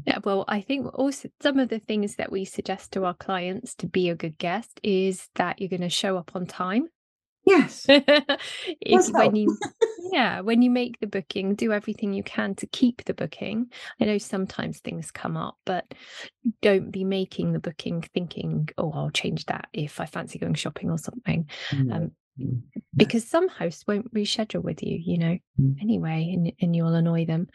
[0.08, 3.76] Yeah, well, I think also some of the things that we suggest to our clients
[3.76, 6.88] to be a good guest is that you're going to show up on time.
[7.46, 7.86] Yes,
[9.14, 9.58] when you
[10.12, 13.72] yeah, when you make the booking, do everything you can to keep the booking.
[14.00, 15.94] I know sometimes things come up, but
[16.62, 20.90] don't be making the booking thinking, "Oh, I'll change that if I fancy going shopping
[20.92, 21.50] or something."
[21.92, 22.12] Um, Mm.
[22.96, 25.76] Because some hosts won't reschedule with you, you know, Mm.
[25.82, 27.48] anyway, and, and you'll annoy them.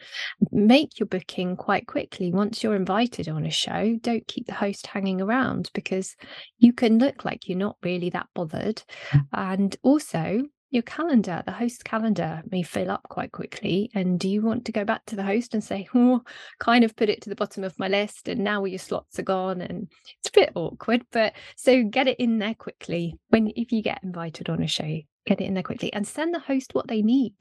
[0.51, 2.31] Make your booking quite quickly.
[2.31, 6.15] Once you're invited on a show, don't keep the host hanging around because
[6.59, 8.81] you can look like you're not really that bothered.
[9.11, 9.27] Mm.
[9.33, 13.89] And also, your calendar, the host calendar may fill up quite quickly.
[13.95, 16.21] And do you want to go back to the host and say, oh,
[16.59, 19.17] kind of put it to the bottom of my list and now all your slots
[19.17, 19.61] are gone?
[19.61, 19.87] And
[20.19, 23.15] it's a bit awkward, but so get it in there quickly.
[23.29, 26.33] When if you get invited on a show, get it in there quickly and send
[26.33, 27.33] the host what they need.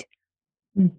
[0.76, 0.92] Mm.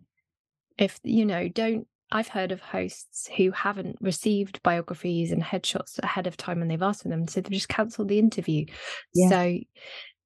[0.78, 6.26] If you know, don't I've heard of hosts who haven't received biographies and headshots ahead
[6.26, 8.66] of time and they've asked for them, so they've just cancelled the interview.
[9.14, 9.30] Yeah.
[9.30, 9.58] So,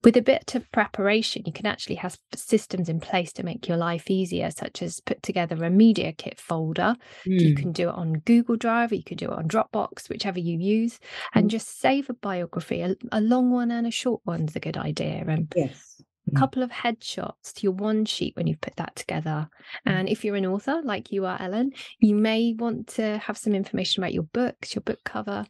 [0.04, 3.78] with a bit of preparation, you can actually have systems in place to make your
[3.78, 6.96] life easier, such as put together a media kit folder.
[7.26, 7.40] Mm.
[7.40, 7.62] You hmm.
[7.62, 10.58] can do it on Google Drive, or you could do it on Dropbox, whichever you
[10.58, 11.00] use,
[11.34, 11.50] and mm.
[11.50, 12.82] just save a biography.
[12.82, 15.24] A, a, long one and a short one's a good idea.
[15.28, 15.94] And yes
[16.28, 16.40] a mm.
[16.40, 19.50] couple of headshots to your one sheet when you've put that together.
[19.86, 23.54] And if you're an author like you are, Ellen, you may want to have some
[23.54, 25.46] information about your books, your book cover,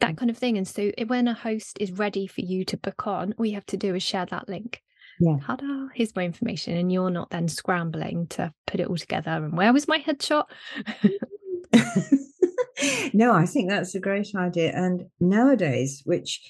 [0.00, 0.56] that kind of thing.
[0.56, 3.66] And so when a host is ready for you to book on, all you have
[3.66, 4.82] to do is share that link.
[5.20, 5.36] Yeah.
[5.42, 6.76] Ta-da, here's my information.
[6.76, 9.30] And you're not then scrambling to put it all together.
[9.30, 10.44] And where was my headshot?
[13.12, 14.72] no, I think that's a great idea.
[14.74, 16.40] And nowadays, which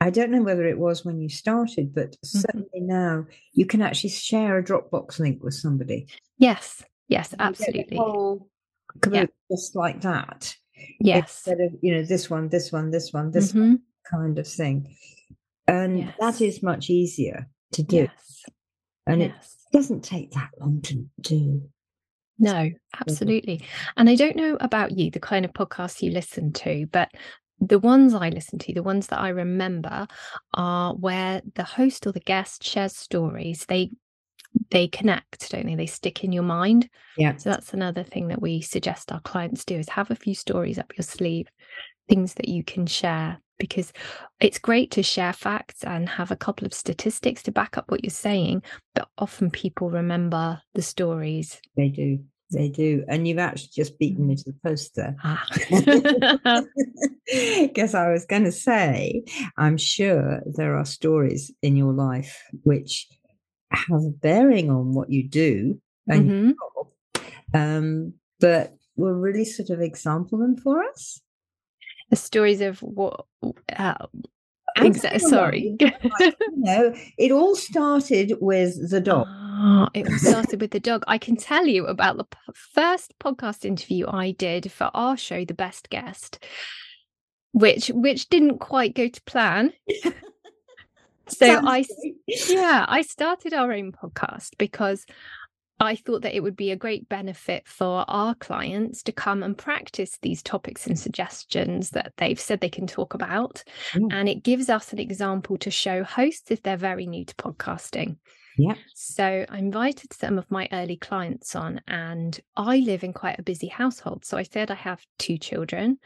[0.00, 2.38] I don't know whether it was when you started, but mm-hmm.
[2.38, 6.08] certainly now you can actually share a Dropbox link with somebody.
[6.38, 7.98] Yes, yes, absolutely.
[9.10, 9.26] Yeah.
[9.50, 10.56] Just like that.
[11.00, 11.42] Yes.
[11.46, 13.60] Instead of, you know, this one, this one, this one, this mm-hmm.
[13.60, 14.94] one kind of thing.
[15.66, 16.14] And yes.
[16.20, 17.96] that is much easier to do.
[17.96, 18.44] Yes.
[19.06, 19.56] And yes.
[19.72, 21.62] it doesn't take that long to do.
[22.38, 23.62] No, absolutely.
[23.96, 27.10] And I don't know about you, the kind of podcasts you listen to, but
[27.60, 30.06] the ones I listen to, the ones that I remember,
[30.52, 33.64] are where the host or the guest shares stories.
[33.66, 33.90] They
[34.70, 35.74] they connect, don't they?
[35.74, 36.88] They stick in your mind.
[37.16, 37.36] Yeah.
[37.36, 40.78] So that's another thing that we suggest our clients do is have a few stories
[40.78, 41.48] up your sleeve,
[42.08, 43.92] things that you can share because
[44.40, 48.04] it's great to share facts and have a couple of statistics to back up what
[48.04, 48.62] you're saying,
[48.94, 51.60] but often people remember the stories.
[51.76, 52.18] They do.
[52.50, 53.04] They do.
[53.08, 55.16] And you've actually just beaten me to the post there.
[55.24, 55.46] Ah.
[57.30, 59.24] I was going to say,
[59.56, 63.08] I'm sure there are stories in your life which
[63.70, 66.50] have a bearing on what you do and mm-hmm.
[66.50, 71.20] job, um, but will really sort of example them for us.
[72.10, 73.26] The stories of what
[73.76, 73.94] uh.
[75.18, 75.74] Sorry.
[75.80, 75.90] you
[76.54, 79.26] know, it all started with the dog.
[79.58, 81.02] Oh, it started with the dog.
[81.06, 82.36] I can tell you about the p-
[82.74, 86.44] first podcast interview I did for our show, The Best Guest,
[87.52, 89.72] which which didn't quite go to plan.
[91.28, 92.16] so Sounds I great.
[92.48, 95.04] yeah, I started our own podcast because
[95.78, 99.56] I thought that it would be a great benefit for our clients to come and
[99.56, 103.62] practice these topics and suggestions that they've said they can talk about.
[103.92, 104.08] Mm.
[104.10, 108.16] And it gives us an example to show hosts if they're very new to podcasting.
[108.58, 108.74] Yeah.
[108.94, 113.42] So I invited some of my early clients on, and I live in quite a
[113.42, 114.24] busy household.
[114.24, 115.98] So I said I have two children.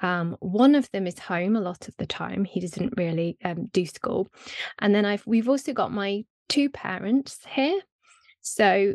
[0.00, 2.44] Um, one of them is home a lot of the time.
[2.44, 4.28] He doesn't really um, do school,
[4.78, 7.80] and then I've we've also got my two parents here.
[8.40, 8.94] So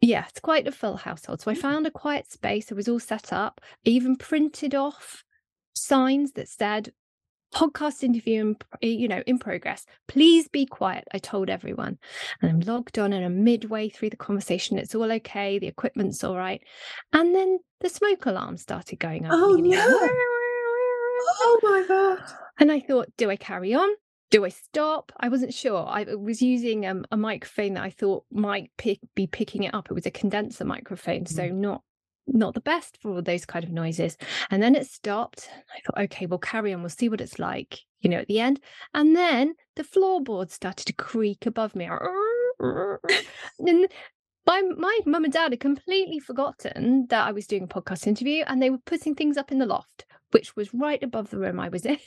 [0.00, 1.40] yeah, it's quite a full household.
[1.40, 1.58] So I mm.
[1.58, 2.70] found a quiet space.
[2.70, 3.60] It was all set up.
[3.86, 5.24] I even printed off
[5.74, 6.92] signs that said
[7.54, 9.86] podcast interview in, you know in progress.
[10.08, 11.98] Please be quiet i told everyone.
[12.40, 14.78] And i'm logged on and i'm midway through the conversation.
[14.78, 16.62] It's all okay the equipment's all right.
[17.12, 19.32] And then the smoke alarm started going off.
[19.34, 20.08] Oh no.
[21.36, 22.18] Oh my god
[22.58, 23.88] and i thought do i carry on?
[24.30, 25.12] Do I stop?
[25.20, 25.86] I wasn't sure.
[25.86, 29.88] I was using um, a microphone that I thought might pick, be picking it up.
[29.88, 31.52] It was a condenser microphone, so mm.
[31.52, 31.82] not
[32.26, 34.16] not the best for those kind of noises.
[34.50, 35.48] And then it stopped.
[35.74, 36.80] I thought, okay, we'll carry on.
[36.80, 38.60] We'll see what it's like, you know, at the end.
[38.92, 41.86] And then the floorboard started to creak above me.
[43.58, 43.88] and
[44.46, 48.44] my my mum and dad had completely forgotten that I was doing a podcast interview,
[48.46, 51.58] and they were putting things up in the loft, which was right above the room
[51.58, 51.98] I was in.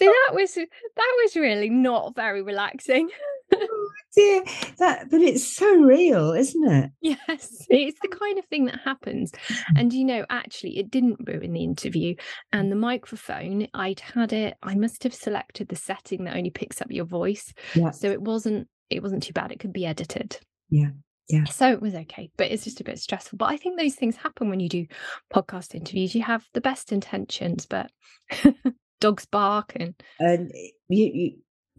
[0.00, 3.10] So that was that was really not very relaxing.
[3.54, 4.42] oh dear,
[4.78, 6.90] that but it's so real, isn't it?
[7.02, 9.32] Yes, it's the kind of thing that happens.
[9.32, 9.76] Mm-hmm.
[9.76, 12.14] And you know, actually, it didn't ruin the interview.
[12.52, 14.56] And the microphone, I'd had it.
[14.62, 17.90] I must have selected the setting that only picks up your voice, yeah.
[17.90, 19.52] so it wasn't it wasn't too bad.
[19.52, 20.38] It could be edited.
[20.70, 20.90] Yeah.
[21.28, 21.44] Yeah.
[21.44, 23.36] So it was okay, but it's just a bit stressful.
[23.36, 24.86] But I think those things happen when you do
[25.32, 26.14] podcast interviews.
[26.14, 27.90] You have the best intentions, but
[29.00, 30.52] dogs bark and and
[30.88, 31.32] you, you,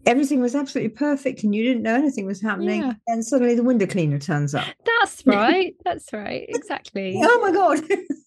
[0.06, 2.92] everything was absolutely perfect and you didn't know anything was happening yeah.
[3.06, 4.66] and suddenly the window cleaner turns up.
[4.84, 7.18] That's right that's right exactly.
[7.22, 7.80] Oh my god.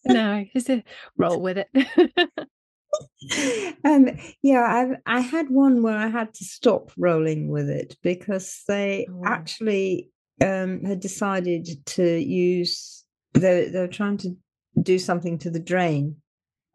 [0.05, 0.83] No just a
[1.17, 1.69] roll with it.
[3.83, 4.09] Um,
[4.41, 9.07] yeah, I've I had one where I had to stop rolling with it because they
[9.09, 9.21] Oh.
[9.25, 13.03] actually um, had decided to use
[13.33, 14.35] they they're trying to
[14.81, 16.17] do something to the drain,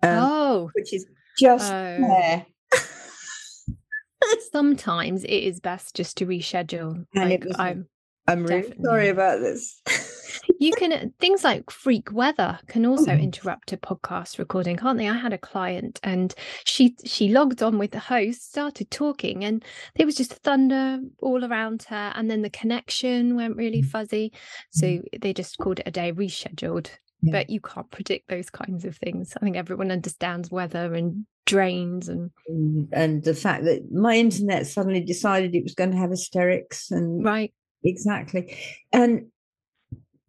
[0.03, 1.07] um, oh, which is
[1.39, 1.99] just Oh.
[2.01, 2.47] there.
[4.53, 7.05] sometimes it is best just to reschedule.
[7.15, 7.87] Like, I'm,
[8.27, 9.81] I'm really sorry about this.
[10.61, 13.17] you can uh, things like freak weather can also Oh.
[13.17, 15.09] interrupt a podcast recording, can't they?
[15.09, 19.65] I had a client and she she logged on with the host, started talking, and
[19.97, 23.87] there was just thunder all around her, and then the connection went really Mm.
[23.87, 24.33] fuzzy.
[24.71, 25.03] So mm-hmm.
[25.21, 26.91] they just called it a day, rescheduled.
[27.23, 27.33] Yeah.
[27.33, 29.35] But you can't predict those kinds of things.
[29.37, 34.67] I think everyone understands weather and drains and Mm, and the fact that my internet
[34.67, 37.53] suddenly decided it was going to have hysterics and right.
[37.85, 38.57] exactly
[38.93, 39.27] and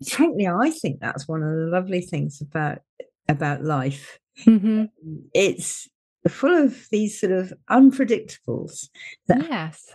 [0.08, 2.80] frankly i think that's one of the lovely things about
[3.28, 4.86] about life hmm
[5.34, 5.88] it's
[6.28, 8.90] full of these sort of unpredictables
[9.28, 9.86] that Yes.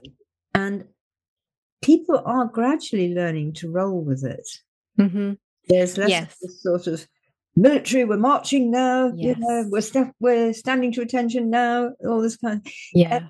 [0.55, 0.85] and
[1.83, 4.49] people are gradually learning to roll with it
[4.97, 5.33] hmm
[5.69, 6.37] there's less of Yes.
[6.43, 7.07] this sort of
[7.59, 12.61] military we're marching now you know we're we're standing to attention now all this kind
[12.67, 12.73] of.
[12.93, 13.23] Yes.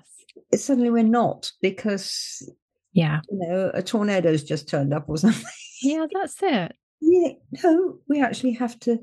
[0.55, 2.49] suddenly we're not because
[2.93, 3.21] Yeah.
[3.29, 5.43] you know a tornado's just turned up or something
[5.81, 6.75] Yeah, that's it.
[6.99, 7.29] yeah
[7.63, 8.99] no we actually have to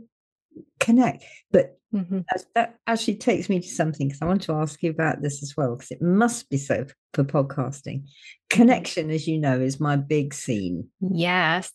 [0.78, 2.20] connect but hmm
[2.54, 5.56] that actually takes me to something because i want to ask you about this as
[5.56, 8.04] well because it must be so for podcasting
[8.50, 11.72] connection as you know is my big scene Yes.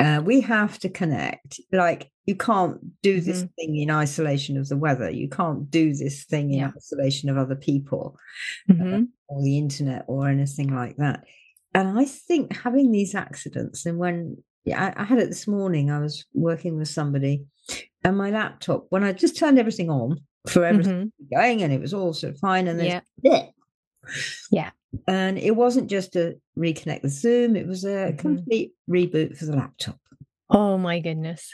[0.00, 3.50] Uh, we have to connect like you can't do this Mhm.
[3.56, 6.72] thing in isolation of the weather you can't do this thing in Yeah.
[6.76, 8.16] isolation of other people
[8.68, 11.24] hmm or the internet or anything like that.
[11.74, 15.90] And I think having these accidents, and when yeah, I, I had it this morning,
[15.90, 17.44] I was working with somebody,
[18.04, 21.80] and my laptop, when I just turned everything on for everything hmm going, and it
[21.80, 23.46] was all sort of fine, and then Yeah.
[24.50, 24.70] Yeah.
[25.08, 28.18] and it wasn't just to reconnect the Zoom; it was a Mhm.
[28.18, 29.98] complete reboot for the laptop,
[30.50, 31.52] Oh my goodness.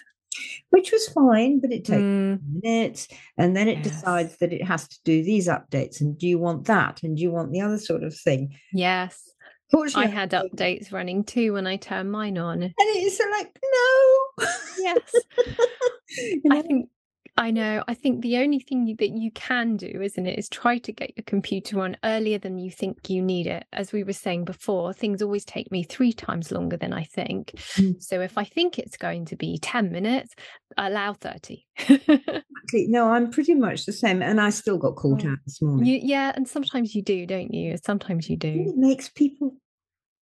[0.71, 3.89] which was fine, but it takes Mm, minutes and then it Yes.
[3.93, 7.23] decides that it has to do these updates and do you want that and do
[7.23, 9.29] you want the other sort of thing yes.
[9.29, 12.63] I Fortunately, had updates running too when I turned mine on.
[12.63, 14.45] and it's like no
[14.79, 15.15] Yes.
[16.45, 16.89] You I think
[17.37, 17.83] I know.
[17.89, 20.93] I think the only thing you, that you can do, isn't it, is try to
[20.93, 23.65] get your computer on earlier than you think you need it.
[23.73, 27.53] As we were saying before, things always take me three times longer than I think.
[27.77, 28.03] Mm.
[28.03, 30.35] So if I think it's going to be 10 minutes,
[30.77, 31.67] allow 30.
[31.89, 32.87] Exactly.
[32.89, 35.31] no i'm pretty much the same and i still got caught Oh.
[35.31, 37.77] out this morning you, yeah, and sometimes you do, don't you?
[37.85, 38.49] Sometimes you do.
[38.69, 39.57] it makes people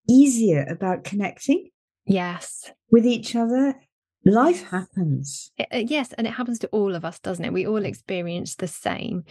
[0.10, 1.69] easier about connecting
[2.06, 2.72] Yes.
[2.91, 3.76] with each other
[4.25, 7.53] life happens Uh, uh, yes, and it happens to all of us, doesn't it?
[7.53, 9.23] We all experience the same.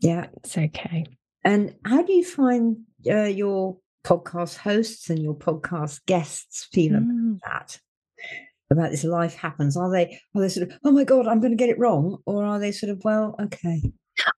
[0.00, 1.06] yeah It's okay.
[1.44, 2.78] and how do you find
[3.10, 7.38] uh, your podcast hosts and your podcast guests feel about Mm.
[7.44, 7.80] that
[8.70, 11.52] about this life happens are they are they sort of oh my god i'm going
[11.52, 13.78] to get it wrong or are they sort of well okay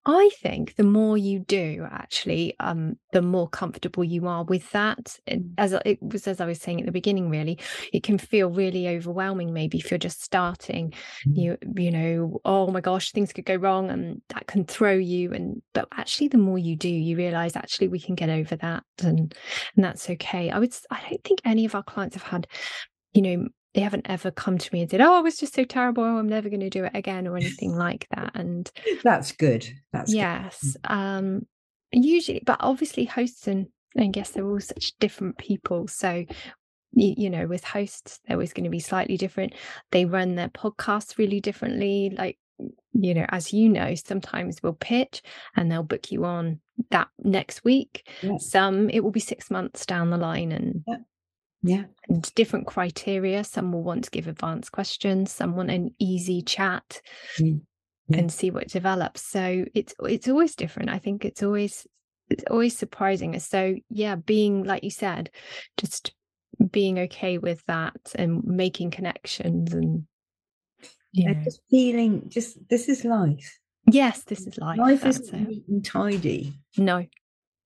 [0.07, 5.19] I think the more you do, actually, um, the more comfortable you are with that.
[5.59, 7.59] As I- it was, as I was saying at the beginning, really,
[7.93, 9.53] it can feel really overwhelming.
[9.53, 10.93] Maybe if you're just starting,
[11.27, 11.37] Mm.
[11.37, 15.33] you you know, oh my gosh, things could go wrong, and that can throw you.
[15.33, 18.85] And but actually, the more you do, you realize actually we can get over that,
[19.03, 19.35] and
[19.77, 20.51] and that's okay.
[20.51, 22.47] I would, I don't think any of our clients have had,
[23.13, 23.49] you know.
[23.75, 26.05] They haven't ever come to me and said, "Oh, I was just so terrible.
[26.05, 28.33] I'm never going to do it again," or anything like that.
[28.35, 28.71] And
[29.03, 30.19] that's good that's good.
[30.19, 31.47] yes um
[31.93, 36.25] usually but obviously hosts and i guess they're all such different people so
[36.93, 39.53] you, you know with hosts they're always going to be slightly different
[39.93, 42.37] they run their podcasts really differently like
[42.93, 45.23] you know as you know sometimes we'll pitch
[45.57, 46.59] and they'll book you on
[46.91, 48.39] that next week Yeah.
[48.39, 50.97] some it will be six months down the line and yeah
[52.09, 53.43] and different criteria.
[53.45, 57.01] Some will want to give advanced questions, some want an easy chat
[57.41, 57.63] Mm.
[58.09, 58.19] Yeah.
[58.19, 59.23] and see what develops.
[59.23, 60.91] So it's it's always different.
[60.91, 61.87] I think it's always
[62.29, 63.39] it's always surprising.
[63.41, 65.31] So yeah, being like you said,
[65.79, 66.13] just
[66.71, 70.05] being okay with that and making connections and
[71.15, 73.59] know, just feeling just this is life
[73.91, 74.79] yes, this is life.
[74.79, 75.49] life isn't it.
[75.49, 76.99] neat and tidy No.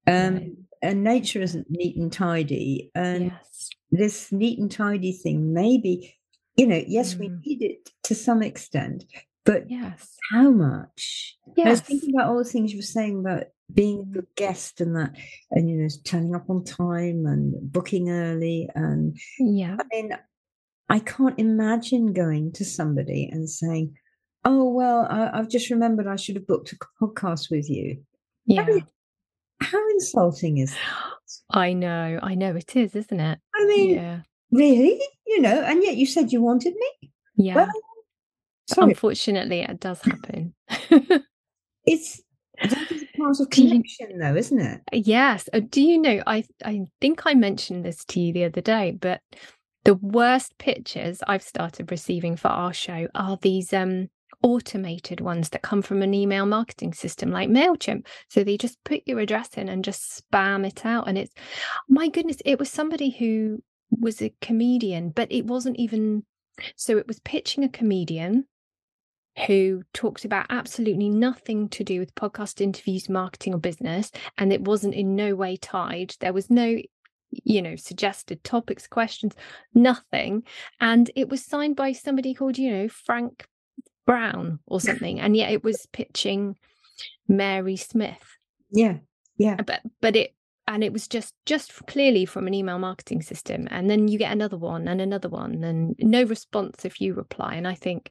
[0.06, 0.46] um No.
[0.82, 3.70] and nature isn't neat and tidy and yes.
[3.90, 6.14] This neat and tidy thing maybe
[6.56, 7.46] you know yes we Mm.
[7.46, 9.04] need it to some extent
[9.44, 10.16] but Yes.
[10.30, 11.80] how much I was Yes.
[11.80, 15.14] thinking about all the things you were saying about being a good guest and that,
[15.50, 18.68] and you know, turning up on time and booking early.
[18.74, 19.76] And Yeah.
[19.80, 20.12] I mean,
[20.90, 23.94] I can't imagine going to somebody and saying,
[24.44, 28.04] Oh well, I, have just remembered I should have booked a podcast with you.
[28.46, 28.66] Yeah.
[29.60, 30.78] How insulting is that?
[31.50, 33.38] I know, I know it is, isn't it?
[33.54, 34.20] I mean, yeah.
[34.50, 37.10] really, you know, and yet you said you wanted me.
[37.36, 37.54] Yeah.
[37.54, 37.70] Well,
[38.76, 40.54] Unfortunately, it does happen.
[41.86, 42.22] it's
[42.62, 44.80] that is part of connection, though, isn't it?
[44.92, 45.48] Yes.
[45.52, 46.22] Uh, do you know?
[46.26, 49.22] I I think I mentioned this to you the other day, but
[49.84, 54.10] the worst pictures I've started receiving for our show are these um
[54.42, 58.06] automated ones that come from an email marketing system like MailChimp.
[58.28, 61.08] So they just put your address in and just spam it out.
[61.08, 61.32] And it's,
[61.88, 66.24] my goodness, it was somebody who was a comedian, but it wasn't even,
[66.76, 68.44] so it was pitching a comedian
[69.46, 74.10] who talked about absolutely nothing to do with podcast interviews, marketing, or business.
[74.36, 76.14] And it wasn't in no way tied.
[76.20, 76.78] There was no
[77.30, 79.34] you know, suggested topics, questions,
[79.74, 80.42] nothing.
[80.80, 83.46] And it was signed by somebody called, you know, Frank
[84.08, 85.20] Brown or something.
[85.20, 86.56] And yet it was pitching
[87.28, 88.38] Mary Smith.
[88.70, 88.96] Yeah.
[89.36, 89.56] Yeah.
[89.56, 90.34] But but it
[90.66, 94.32] and it was just just clearly from an email marketing system and then you get
[94.32, 98.10] another one and another one and no response if you reply and i think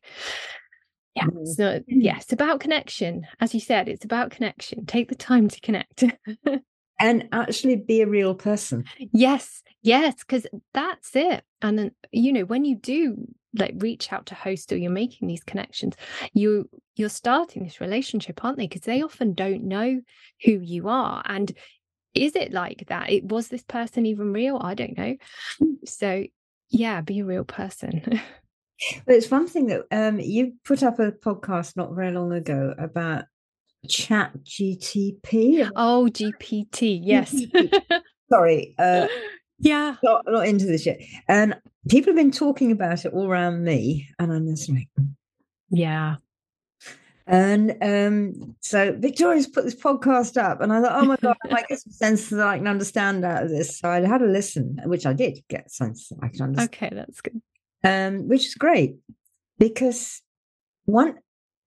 [1.16, 1.46] yeah mm-hmm.
[1.46, 5.62] so yeah it's about connection as you said it's about connection take the time to
[5.62, 6.04] connect
[7.00, 8.84] and actually be a real person.
[9.12, 13.16] Yes yes because that's it and then you know when you do
[13.58, 15.96] like reach out to host or you're making these connections
[16.34, 18.68] you you're starting this relationship aren't they?
[18.68, 20.02] Because they often don't know
[20.44, 21.52] who you are and
[22.14, 23.12] is it like that?
[23.12, 24.58] It was this person even real?
[24.60, 25.16] I don't know.
[25.86, 26.26] So
[26.70, 28.22] yeah be a real person.
[29.08, 32.76] But it's one thing that um, you put up a podcast not very long ago
[32.78, 33.26] about
[33.88, 37.36] chat gtp oh gpt yes
[38.30, 39.08] sorry uh,
[39.60, 41.56] yeah not, not into this yet and
[41.90, 44.88] people have been talking about it all around me and i'm just like
[45.70, 46.16] yeah
[47.28, 51.50] and um, so Victoria's put this podcast up, and I thought, oh my God, I
[51.50, 53.80] might get some sense that I can understand out of this.
[53.80, 56.70] So I had a listen, which I did get sense I can understand.
[56.74, 57.42] Okay, that's good.
[57.84, 58.96] Um, which is great
[59.60, 60.22] because
[60.86, 61.16] one,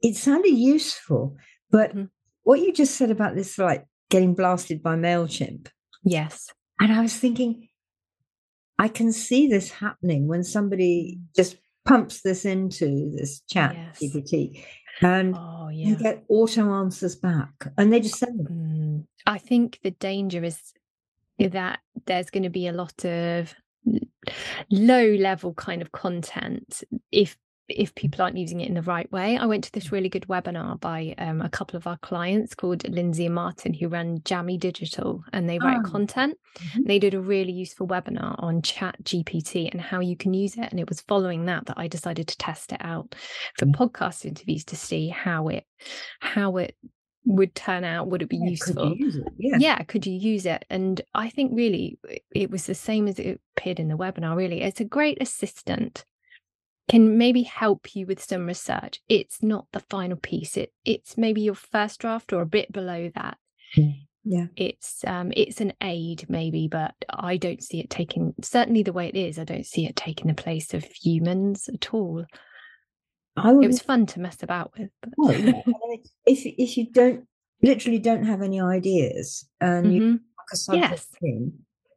[0.03, 1.37] it sounded useful,
[1.71, 2.05] but mm-hmm.
[2.43, 5.69] what you just said about this, like getting blasted by MailChimp.
[6.05, 6.49] Yes.
[6.81, 7.69] And I was thinking,
[8.79, 13.99] I can see this happening when somebody just pumps this into this chat yes.
[14.03, 14.65] GPT
[15.01, 15.89] and oh, yeah.
[15.89, 18.47] you get auto answers back and they just send them.
[18.49, 19.07] Mm.
[19.27, 20.73] I think the danger is
[21.39, 23.55] that there's going to be a lot of
[24.71, 27.37] low level kind of content if
[27.77, 29.37] if people aren't using it in the right way.
[29.37, 32.89] I went to this really good webinar by um, a couple of our clients called
[32.89, 35.91] Lindsay and Martin, who run Jammy Digital, and they write oh.
[35.91, 36.37] content.
[36.59, 36.83] Mm-hmm.
[36.85, 40.69] They did a really useful webinar on Chat GPT and how you can use it.
[40.71, 43.15] And it was following that that I decided to test it out
[43.57, 43.83] for mm-hmm.
[43.83, 45.65] podcast interviews to see how it
[46.21, 46.77] how it
[47.27, 49.33] would turn out would it be yeah, useful could it?
[49.39, 49.57] Yeah.
[49.59, 51.99] yeah could you use it and i think really
[52.35, 56.05] it was the same as it appeared in the webinar really it's a great assistant
[56.91, 59.01] can maybe help you with some research.
[59.09, 60.57] It's not the final piece.
[60.57, 63.39] It it's maybe your first draft or a bit below that.
[64.25, 64.47] Yeah.
[64.57, 69.07] It's um it's an aid maybe, but I don't see it taking certainly the way
[69.07, 72.25] it is, I don't see it taking the place of humans at all.
[73.37, 74.91] I would, it was fun to mess about with.
[75.01, 75.11] But...
[75.17, 75.63] Well, yeah.
[76.27, 77.25] if if you don't
[77.63, 79.95] literally don't have any ideas and mm-hmm.
[79.95, 80.21] you
[80.73, 81.07] yes.
[81.23, 81.53] in,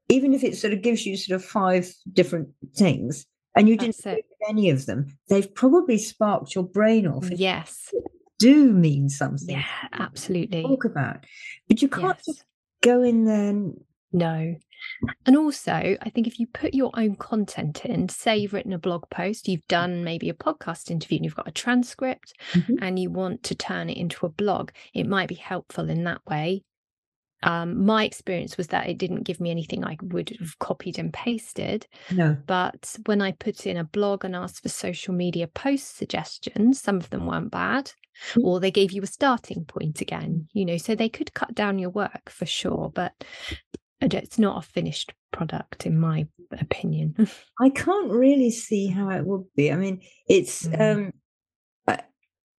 [0.10, 3.26] even if it sort of gives you sort of five different things,
[3.56, 7.30] and you didn't do any of them, they've probably sparked your brain off.
[7.30, 7.94] Yes.
[8.40, 9.56] Do mean something.
[9.56, 10.64] Yeah, absolutely.
[10.64, 11.26] Talk about.
[11.68, 12.26] But you can't yes.
[12.26, 12.46] just
[12.82, 13.80] go in there and...
[14.12, 14.56] No.
[15.26, 18.78] And also, I think if you put your own content in, say you've written a
[18.78, 22.76] blog post, you've done maybe a podcast interview and you've got a transcript mm-hmm.
[22.82, 26.22] and you want to turn it into a blog, it might be helpful in that
[26.28, 26.64] way
[27.44, 31.14] um, my experience was that it didn't give me anything I would have copied and
[31.14, 31.88] pasted.
[32.12, 32.38] No.
[32.46, 36.98] But when I put in a blog and asked for social media post suggestions, some
[36.98, 37.86] of them weren't bad,
[38.32, 38.46] mm-hmm.
[38.46, 41.80] or they gave you a starting point again, you know, so they could cut down
[41.80, 42.92] your work for sure.
[42.94, 43.24] But
[44.02, 47.16] it's not a finished product, in my opinion.
[47.62, 49.72] I can't really see how it would be.
[49.72, 50.68] I mean, it's.
[50.68, 50.92] Mm.
[51.06, 51.14] um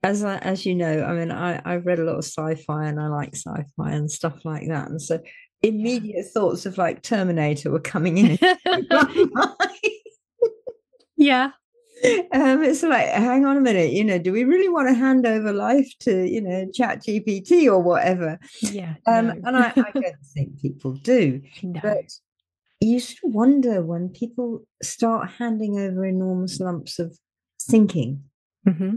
[0.05, 3.01] as I, as you know, I mean, I I've read a lot of sci-fi and
[3.01, 5.19] I like sci-fi and stuff like that, and so
[5.63, 8.39] immediate thoughts of like Terminator were coming in.
[11.17, 11.53] yeah.
[12.35, 15.27] Um, it's like, hang on a minute, you know, do we really want to hand
[15.27, 18.39] over life to, you know, Chat GPT or whatever?
[18.61, 18.97] Yeah.
[19.07, 19.35] Um, no.
[19.45, 21.41] and I, I, don't think people do.
[21.63, 21.81] No.
[21.83, 22.13] But
[22.81, 27.17] you should wonder when people start handing over enormous lumps of
[27.59, 28.25] thinking.
[28.69, 28.97] Mm-hmm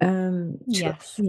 [0.00, 1.20] Um, yes.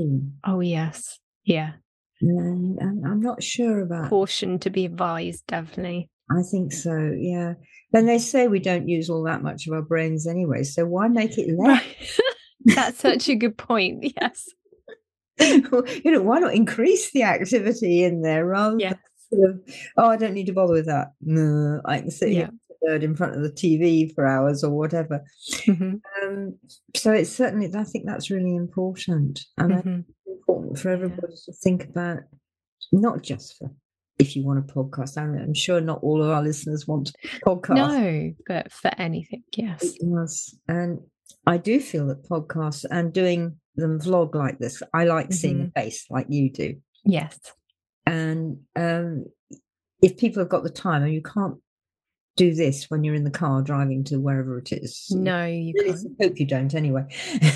[0.45, 1.19] Oh, yes.
[1.43, 1.73] Yeah.
[2.21, 6.09] And, and I'm not sure about caution to be advised, definitely.
[6.29, 7.53] I think so, yeah.
[7.91, 11.07] Then they say we don't use all that much of our brains anyway, so why
[11.07, 11.83] make it less?
[11.83, 12.19] Right.
[12.75, 14.13] That's such a good point.
[14.21, 14.47] Yes.
[15.39, 18.95] you know, why not increase the activity in there rather yes.
[19.33, 19.61] sort of,
[19.97, 21.07] oh, I don't need to bother with that.
[21.21, 22.49] No, I can sit yeah.
[22.81, 25.23] Here in front of the TV for hours or whatever.
[25.65, 25.95] Mm-hmm.
[26.23, 26.57] Um,
[26.95, 29.39] so it's certainly, I think that's really important.
[29.57, 29.99] And mm-hmm.
[30.31, 32.19] important for everybody to think about,
[32.91, 33.71] not just for
[34.21, 35.17] if you want a podcast.
[35.17, 37.11] I'm sure not all of our listeners want
[37.45, 37.75] podcasts.
[37.75, 39.95] No, but for anything, yes.
[39.99, 40.55] Yes.
[40.67, 40.99] And
[41.47, 45.33] I do feel that podcasts and doing them vlog like this, I like mm-hmm.
[45.33, 46.75] seeing a face like you do.
[47.03, 47.39] Yes.
[48.05, 49.25] And um,
[50.01, 51.55] if people have got the time, and you can't
[52.41, 55.07] do this when you're in the car driving to wherever it is.
[55.11, 56.15] No, you really can't.
[56.19, 57.05] hope you don't anyway.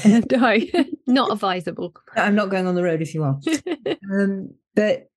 [0.31, 0.57] no,
[1.07, 1.93] not advisable.
[2.15, 3.39] I'm not going on the road if you are.
[4.13, 5.09] um, but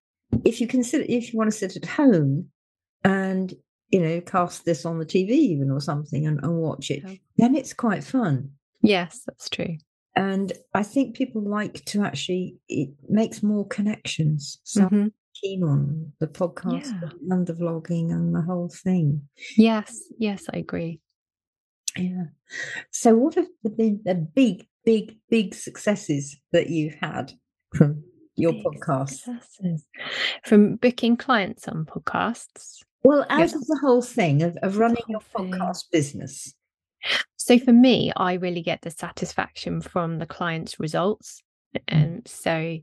[0.45, 2.49] if you consider if you want to sit at home
[3.05, 3.53] and
[3.91, 7.03] you know cast this on the tv even or something and, and watch it
[7.39, 8.51] then it's quite fun
[8.83, 9.79] yes that's true
[10.15, 15.07] and i think people like to actually it makes more connections so mm-hmm.
[15.41, 17.11] Keen on the podcast yeah.
[17.31, 19.23] and the vlogging and the whole thing
[19.57, 21.01] yes yes i agree
[21.97, 22.25] yeah
[22.91, 27.33] so what have been the big big big successes that you've had
[27.75, 28.03] from
[28.39, 29.11] your podcast?
[29.11, 29.85] Successes.
[30.45, 32.79] From booking clients on podcasts?
[33.03, 33.55] Well, out yes.
[33.55, 36.55] of the whole thing of, of running your podcast business.
[37.37, 41.43] So for me, I really get the satisfaction from the client's results.
[41.77, 41.83] Mm.
[41.89, 42.79] And so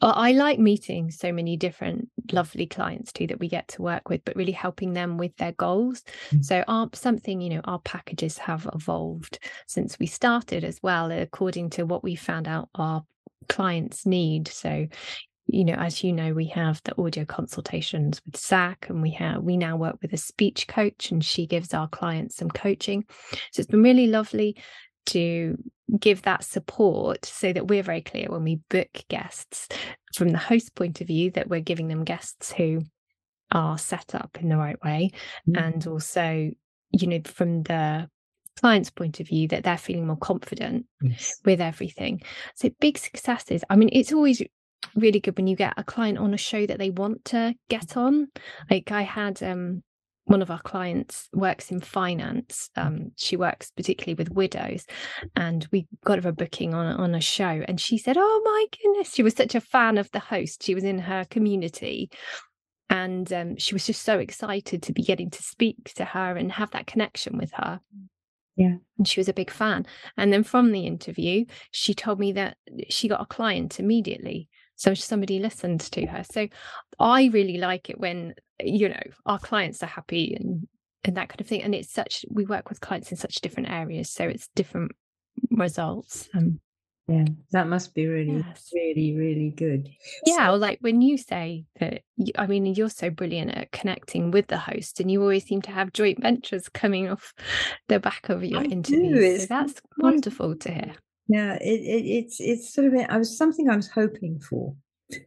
[0.00, 4.24] I like meeting so many different lovely clients too that we get to work with,
[4.24, 6.02] but really helping them with their goals.
[6.30, 6.42] Mm-hmm.
[6.42, 11.70] So our something, you know, our packages have evolved since we started as well, according
[11.70, 13.04] to what we found out our
[13.48, 14.48] clients need.
[14.48, 14.88] So,
[15.46, 19.42] you know, as you know, we have the audio consultations with SAC, and we have
[19.42, 23.04] we now work with a speech coach, and she gives our clients some coaching.
[23.52, 24.56] So it's been really lovely
[25.06, 25.56] to
[25.98, 29.68] give that support so that we're very clear when we book guests
[30.16, 32.80] from the host point of view that we're giving them guests who
[33.50, 35.10] are set up in the right way
[35.46, 35.62] mm-hmm.
[35.62, 36.50] and also
[36.92, 38.08] you know from the
[38.60, 41.40] client's point of view that they're feeling more confident yes.
[41.44, 42.22] with everything.
[42.54, 43.64] So big successes.
[43.70, 44.42] I mean, it's always
[44.94, 47.96] really good when you get a client on a show that they want to get
[47.96, 48.28] on.
[48.70, 49.82] Like I had um
[50.24, 52.70] one of our clients works in finance.
[52.76, 54.86] Um, she works particularly with widows,
[55.36, 57.62] and we got her a booking on on a show.
[57.66, 60.62] And she said, "Oh my goodness!" She was such a fan of the host.
[60.62, 62.10] She was in her community,
[62.88, 66.52] and um, she was just so excited to be getting to speak to her and
[66.52, 67.80] have that connection with her.
[68.56, 68.76] Yeah.
[68.98, 69.86] And she was a big fan.
[70.16, 72.58] And then from the interview, she told me that
[72.90, 74.48] she got a client immediately.
[74.82, 76.24] So somebody listened to her.
[76.28, 76.48] So
[76.98, 80.66] I really like it when, you know, our clients are happy and
[81.04, 81.62] and that kind of thing.
[81.62, 84.10] And it's such we work with clients in such different areas.
[84.10, 84.92] So it's different
[85.50, 86.28] results.
[86.34, 86.60] Um
[87.08, 88.70] yeah, that must be really, yes.
[88.72, 89.88] really, really good.
[90.24, 92.02] Yeah, so, like when you say that,
[92.38, 95.72] I mean, you're so brilliant at connecting with the host, and you always seem to
[95.72, 97.34] have joint ventures coming off
[97.88, 99.42] the back of your I interviews.
[99.42, 100.94] So that's wonderful to hear.
[101.32, 104.74] Yeah, it, it, it's it's sort of I was something I was hoping for.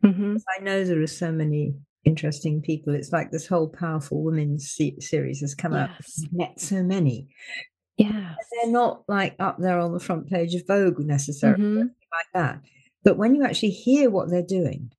[0.03, 0.37] Mm-hmm.
[0.57, 2.93] I know there are so many interesting people.
[2.93, 5.89] It's like this whole powerful women's series has come yes.
[5.89, 6.31] out.
[6.31, 7.29] Met so many,
[7.97, 8.35] yeah.
[8.51, 11.79] They're not like up there on the front page of Vogue necessarily, mm-hmm.
[11.79, 12.61] like that.
[13.03, 14.91] But when you actually hear what they're doing,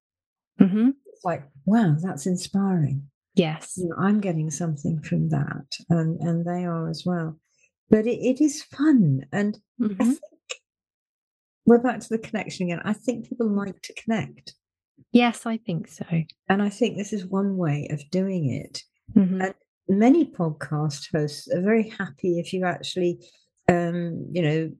[0.60, 0.90] mm-hmm.
[1.06, 3.08] it's like, wow, that's inspiring.
[3.34, 3.74] Yes.
[3.76, 5.66] You know, I'm getting something from that.
[5.90, 7.38] And and they are as well.
[7.90, 9.26] But it, it is fun.
[9.32, 10.00] And mm-hmm.
[10.00, 10.20] I think
[11.66, 12.80] we're back to the connection again.
[12.84, 14.54] I think people like to connect.
[15.12, 16.06] Yes, I think so.
[16.48, 18.82] And I think this is one way of doing it.
[19.16, 19.40] Mm-hmm.
[19.40, 19.54] And
[19.88, 23.18] many podcast hosts are very happy if you actually,
[23.68, 24.70] um, you know,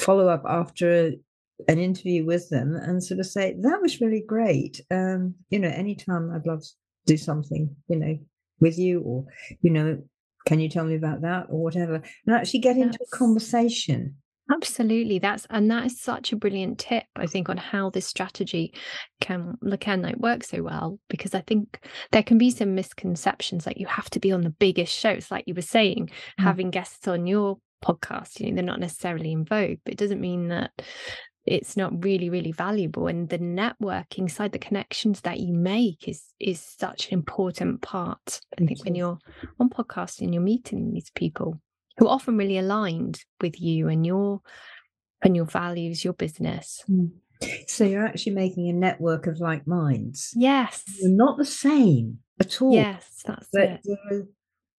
[0.00, 1.18] follow up after a,
[1.66, 4.80] an interview with them and sort of say, that was really great.
[4.90, 6.68] Um, you know, anytime I'd love to
[7.06, 8.18] do something, you know,
[8.60, 9.24] with you or,
[9.62, 10.02] you know,
[10.46, 12.02] can you tell me about that or whatever?
[12.26, 14.16] And actually get into a conversation.
[14.50, 15.18] Absolutely.
[15.18, 18.72] That's and that is such a brilliant tip, I think, on how this strategy
[19.20, 20.98] can can like work so well.
[21.08, 21.80] Because I think
[22.12, 25.44] there can be some misconceptions like you have to be on the biggest shows, like
[25.46, 26.44] you were saying, mm.
[26.44, 30.20] having guests on your podcast, you know, they're not necessarily in vogue, but it doesn't
[30.20, 30.70] mean that
[31.44, 33.06] it's not really, really valuable.
[33.06, 38.40] And the networking side, the connections that you make is is such an important part.
[38.58, 39.18] I think when you're
[39.60, 41.60] on podcast and you're meeting these people
[41.98, 44.40] who are often really aligned with you and your
[45.22, 46.82] and your values, your business.
[46.88, 47.10] Mm.
[47.66, 50.32] So you're actually making a network of like minds.
[50.36, 50.84] Yes.
[51.00, 52.72] You're not the same at all.
[52.72, 53.80] Yes, that's but it.
[54.12, 54.16] uh,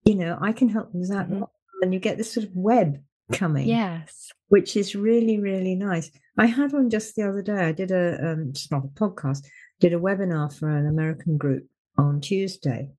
[0.04, 1.46] you know, I can help them with that, Mhm.
[1.82, 3.02] and you get this sort of web
[3.32, 4.30] coming, Yes.
[4.48, 6.10] which is really, really nice.
[6.38, 7.66] I had one just the other day.
[7.66, 9.44] I did a, um, it's not a podcast,
[9.78, 11.66] did a webinar for an American group
[11.98, 12.90] on Tuesday,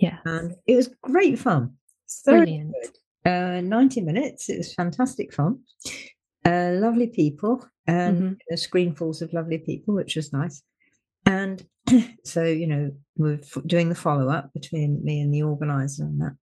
[0.00, 0.18] Yeah.
[0.24, 1.76] and it was great fun.
[2.06, 2.74] So Brilliant.
[3.24, 4.48] Uh, 90 minutes.
[4.48, 5.60] It was fantastic fun.
[6.44, 8.36] Uh, lovely people and Mhm.
[8.50, 10.62] you screenfuls of lovely people, which was nice.
[11.26, 11.66] And
[12.24, 16.20] so, you know, we're f- doing the follow up between me and the organizer and
[16.20, 16.36] that.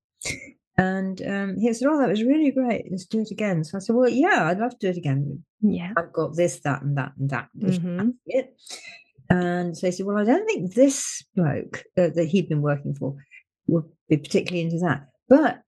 [0.78, 2.86] And um, he said, Oh, that was really great.
[2.90, 3.62] Let's do it again.
[3.62, 5.44] So I said, Well, yeah, I'd love to do it again.
[5.60, 5.92] Yeah.
[5.96, 7.48] I've got this, that, and that, and that.
[7.56, 8.14] Mhm.
[8.26, 8.56] it.
[9.30, 12.94] And so he said, Well, I don't think this bloke uh, that he'd been working
[12.94, 13.14] for
[13.68, 15.08] would be particularly into that.
[15.28, 15.62] But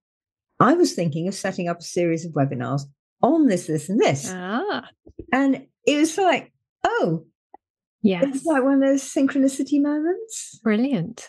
[0.60, 2.82] I was thinking of setting up a series of webinars
[3.22, 4.30] on this, this, and this.
[4.32, 4.88] Ah.
[5.32, 6.52] And it was like,
[6.84, 7.26] oh,
[8.02, 8.24] Yes.
[8.26, 10.60] it's like one of those synchronicity moments.
[10.62, 11.28] Brilliant.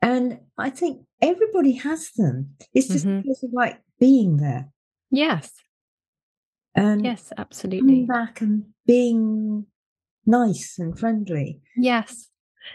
[0.00, 2.54] And I think everybody has them.
[2.72, 3.22] It's just Mhm.
[3.22, 4.70] because of like being there
[5.10, 5.52] Yes.
[6.74, 8.04] and Yes, coming absolutely.
[8.04, 9.66] back and being
[10.26, 11.60] nice and friendly.
[11.76, 12.30] Yes.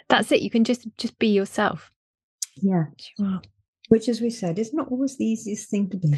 [0.08, 0.42] That's it.
[0.42, 1.92] You can just just be yourself.
[2.56, 2.86] Yeah.
[2.98, 3.42] Sure.
[3.90, 6.14] Which, as we said, is not always the easiest thing to be.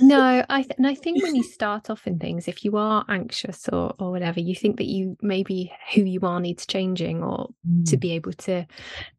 [0.00, 3.04] No, I th- and I think when you start off in things, if you are
[3.08, 7.48] anxious or or whatever, you think that you maybe who you are needs changing or
[7.86, 8.00] to Mm.
[8.00, 8.66] be able to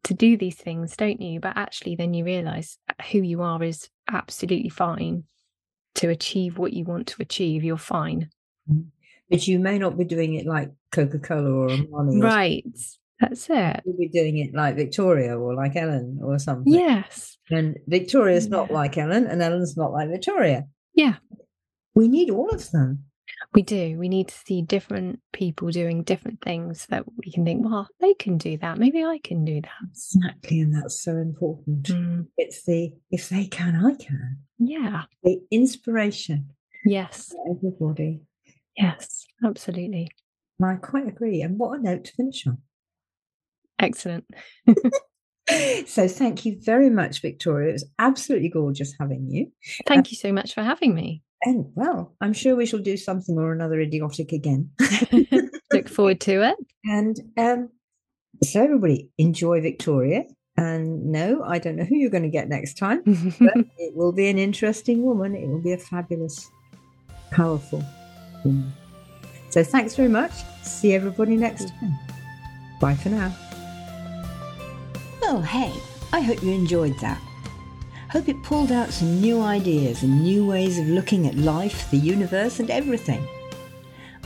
[0.02, 1.40] to do these things, don't you?
[1.40, 2.76] But actually, then you realize
[3.10, 5.24] who you are is absolutely fine
[5.94, 7.64] to achieve what you want to achieve.
[7.64, 8.28] You're fine,
[9.30, 12.22] But you may not be doing it like Coca Cola or Armani.
[12.22, 12.64] Right?
[13.20, 13.80] That's it.
[13.86, 16.72] You'll be doing it like Victoria or like Ellen or something.
[16.72, 17.38] Yes.
[17.50, 20.64] And Victoria's not like Ellen, and Ellen's not like Victoria.
[20.94, 21.14] Yeah.
[21.94, 23.04] We need all of them.
[23.54, 23.96] We do.
[23.98, 28.12] We need to see different people doing different things that we can think, well, they
[28.14, 28.78] can do that.
[28.78, 29.88] Maybe I can do that.
[29.90, 30.60] Exactly.
[30.60, 31.84] And that's so important.
[31.84, 34.38] Mm, It's the if they can, I can.
[34.58, 35.02] yeah.
[35.22, 36.50] The inspiration
[36.84, 37.34] Yes.
[37.50, 38.20] everybody.
[38.76, 39.26] Yes.
[39.44, 40.10] Absolutely.
[40.62, 41.40] I quite agree.
[41.42, 42.58] And what a note to finish on.
[43.78, 44.24] Excellent.
[45.86, 47.70] So thank you very much, Victoria.
[47.70, 49.52] It was absolutely gorgeous having you.
[49.86, 51.22] Thank you so much for having me.
[51.44, 54.70] And well, I'm sure we shall do something or another idiotic again.
[55.72, 56.56] Look forward to it.
[56.84, 57.68] And um,
[58.42, 60.24] so everybody enjoy Victoria.
[60.56, 63.02] And no, I don't know who you're going to get next time,
[63.38, 65.36] but it will be an interesting woman.
[65.36, 66.50] It will be a fabulous,
[67.30, 67.84] powerful
[68.42, 68.72] woman.
[69.50, 70.32] So thanks very much.
[70.62, 71.98] See everybody next time.
[72.80, 73.34] Bye for now.
[75.20, 75.72] Well, hey,
[76.12, 77.20] I hope you enjoyed that.
[78.10, 81.96] Hope it pulled out some new ideas and new ways of looking at life, the
[81.96, 83.26] universe, and everything.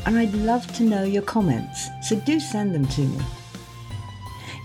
[0.07, 3.18] And I'd love to know your comments, so do send them to me.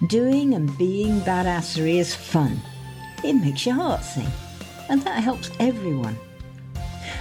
[0.08, 2.60] Doing and being badassery is fun.
[3.24, 4.28] It makes your heart sing,
[4.90, 6.18] and that helps everyone.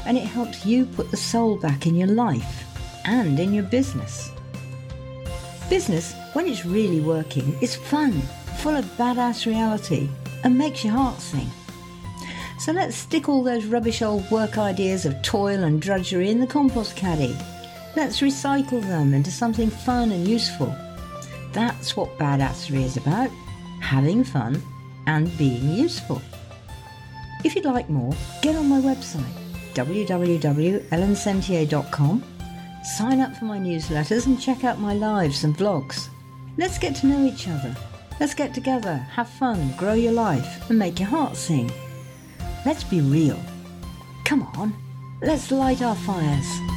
[0.04, 2.64] And it helps you put the soul back in your life
[3.04, 4.30] and in your business.
[5.70, 8.20] Business, when it's really working, is fun,
[8.64, 10.08] full of badass reality,
[10.42, 11.50] and makes your heart sing.
[12.58, 16.46] So let's stick all those rubbish old work ideas of toil and drudgery in the
[16.46, 17.36] compost caddy.
[17.94, 20.74] Let's recycle them into something fun and useful.
[21.52, 23.28] That's what badassery is about
[23.80, 24.62] having fun
[25.06, 26.22] and being useful.
[27.44, 29.34] If you'd like more, get on my website
[29.74, 32.24] www.ellensentier.com,
[32.96, 36.08] sign up for my newsletters, and check out my lives and vlogs.
[36.56, 37.76] Let's get to know each other.
[38.20, 41.70] Let's get together, have fun, grow your life, and make your heart sing.
[42.64, 43.40] Let's be real.
[44.24, 44.72] Come on,
[45.20, 46.73] let's light our fires.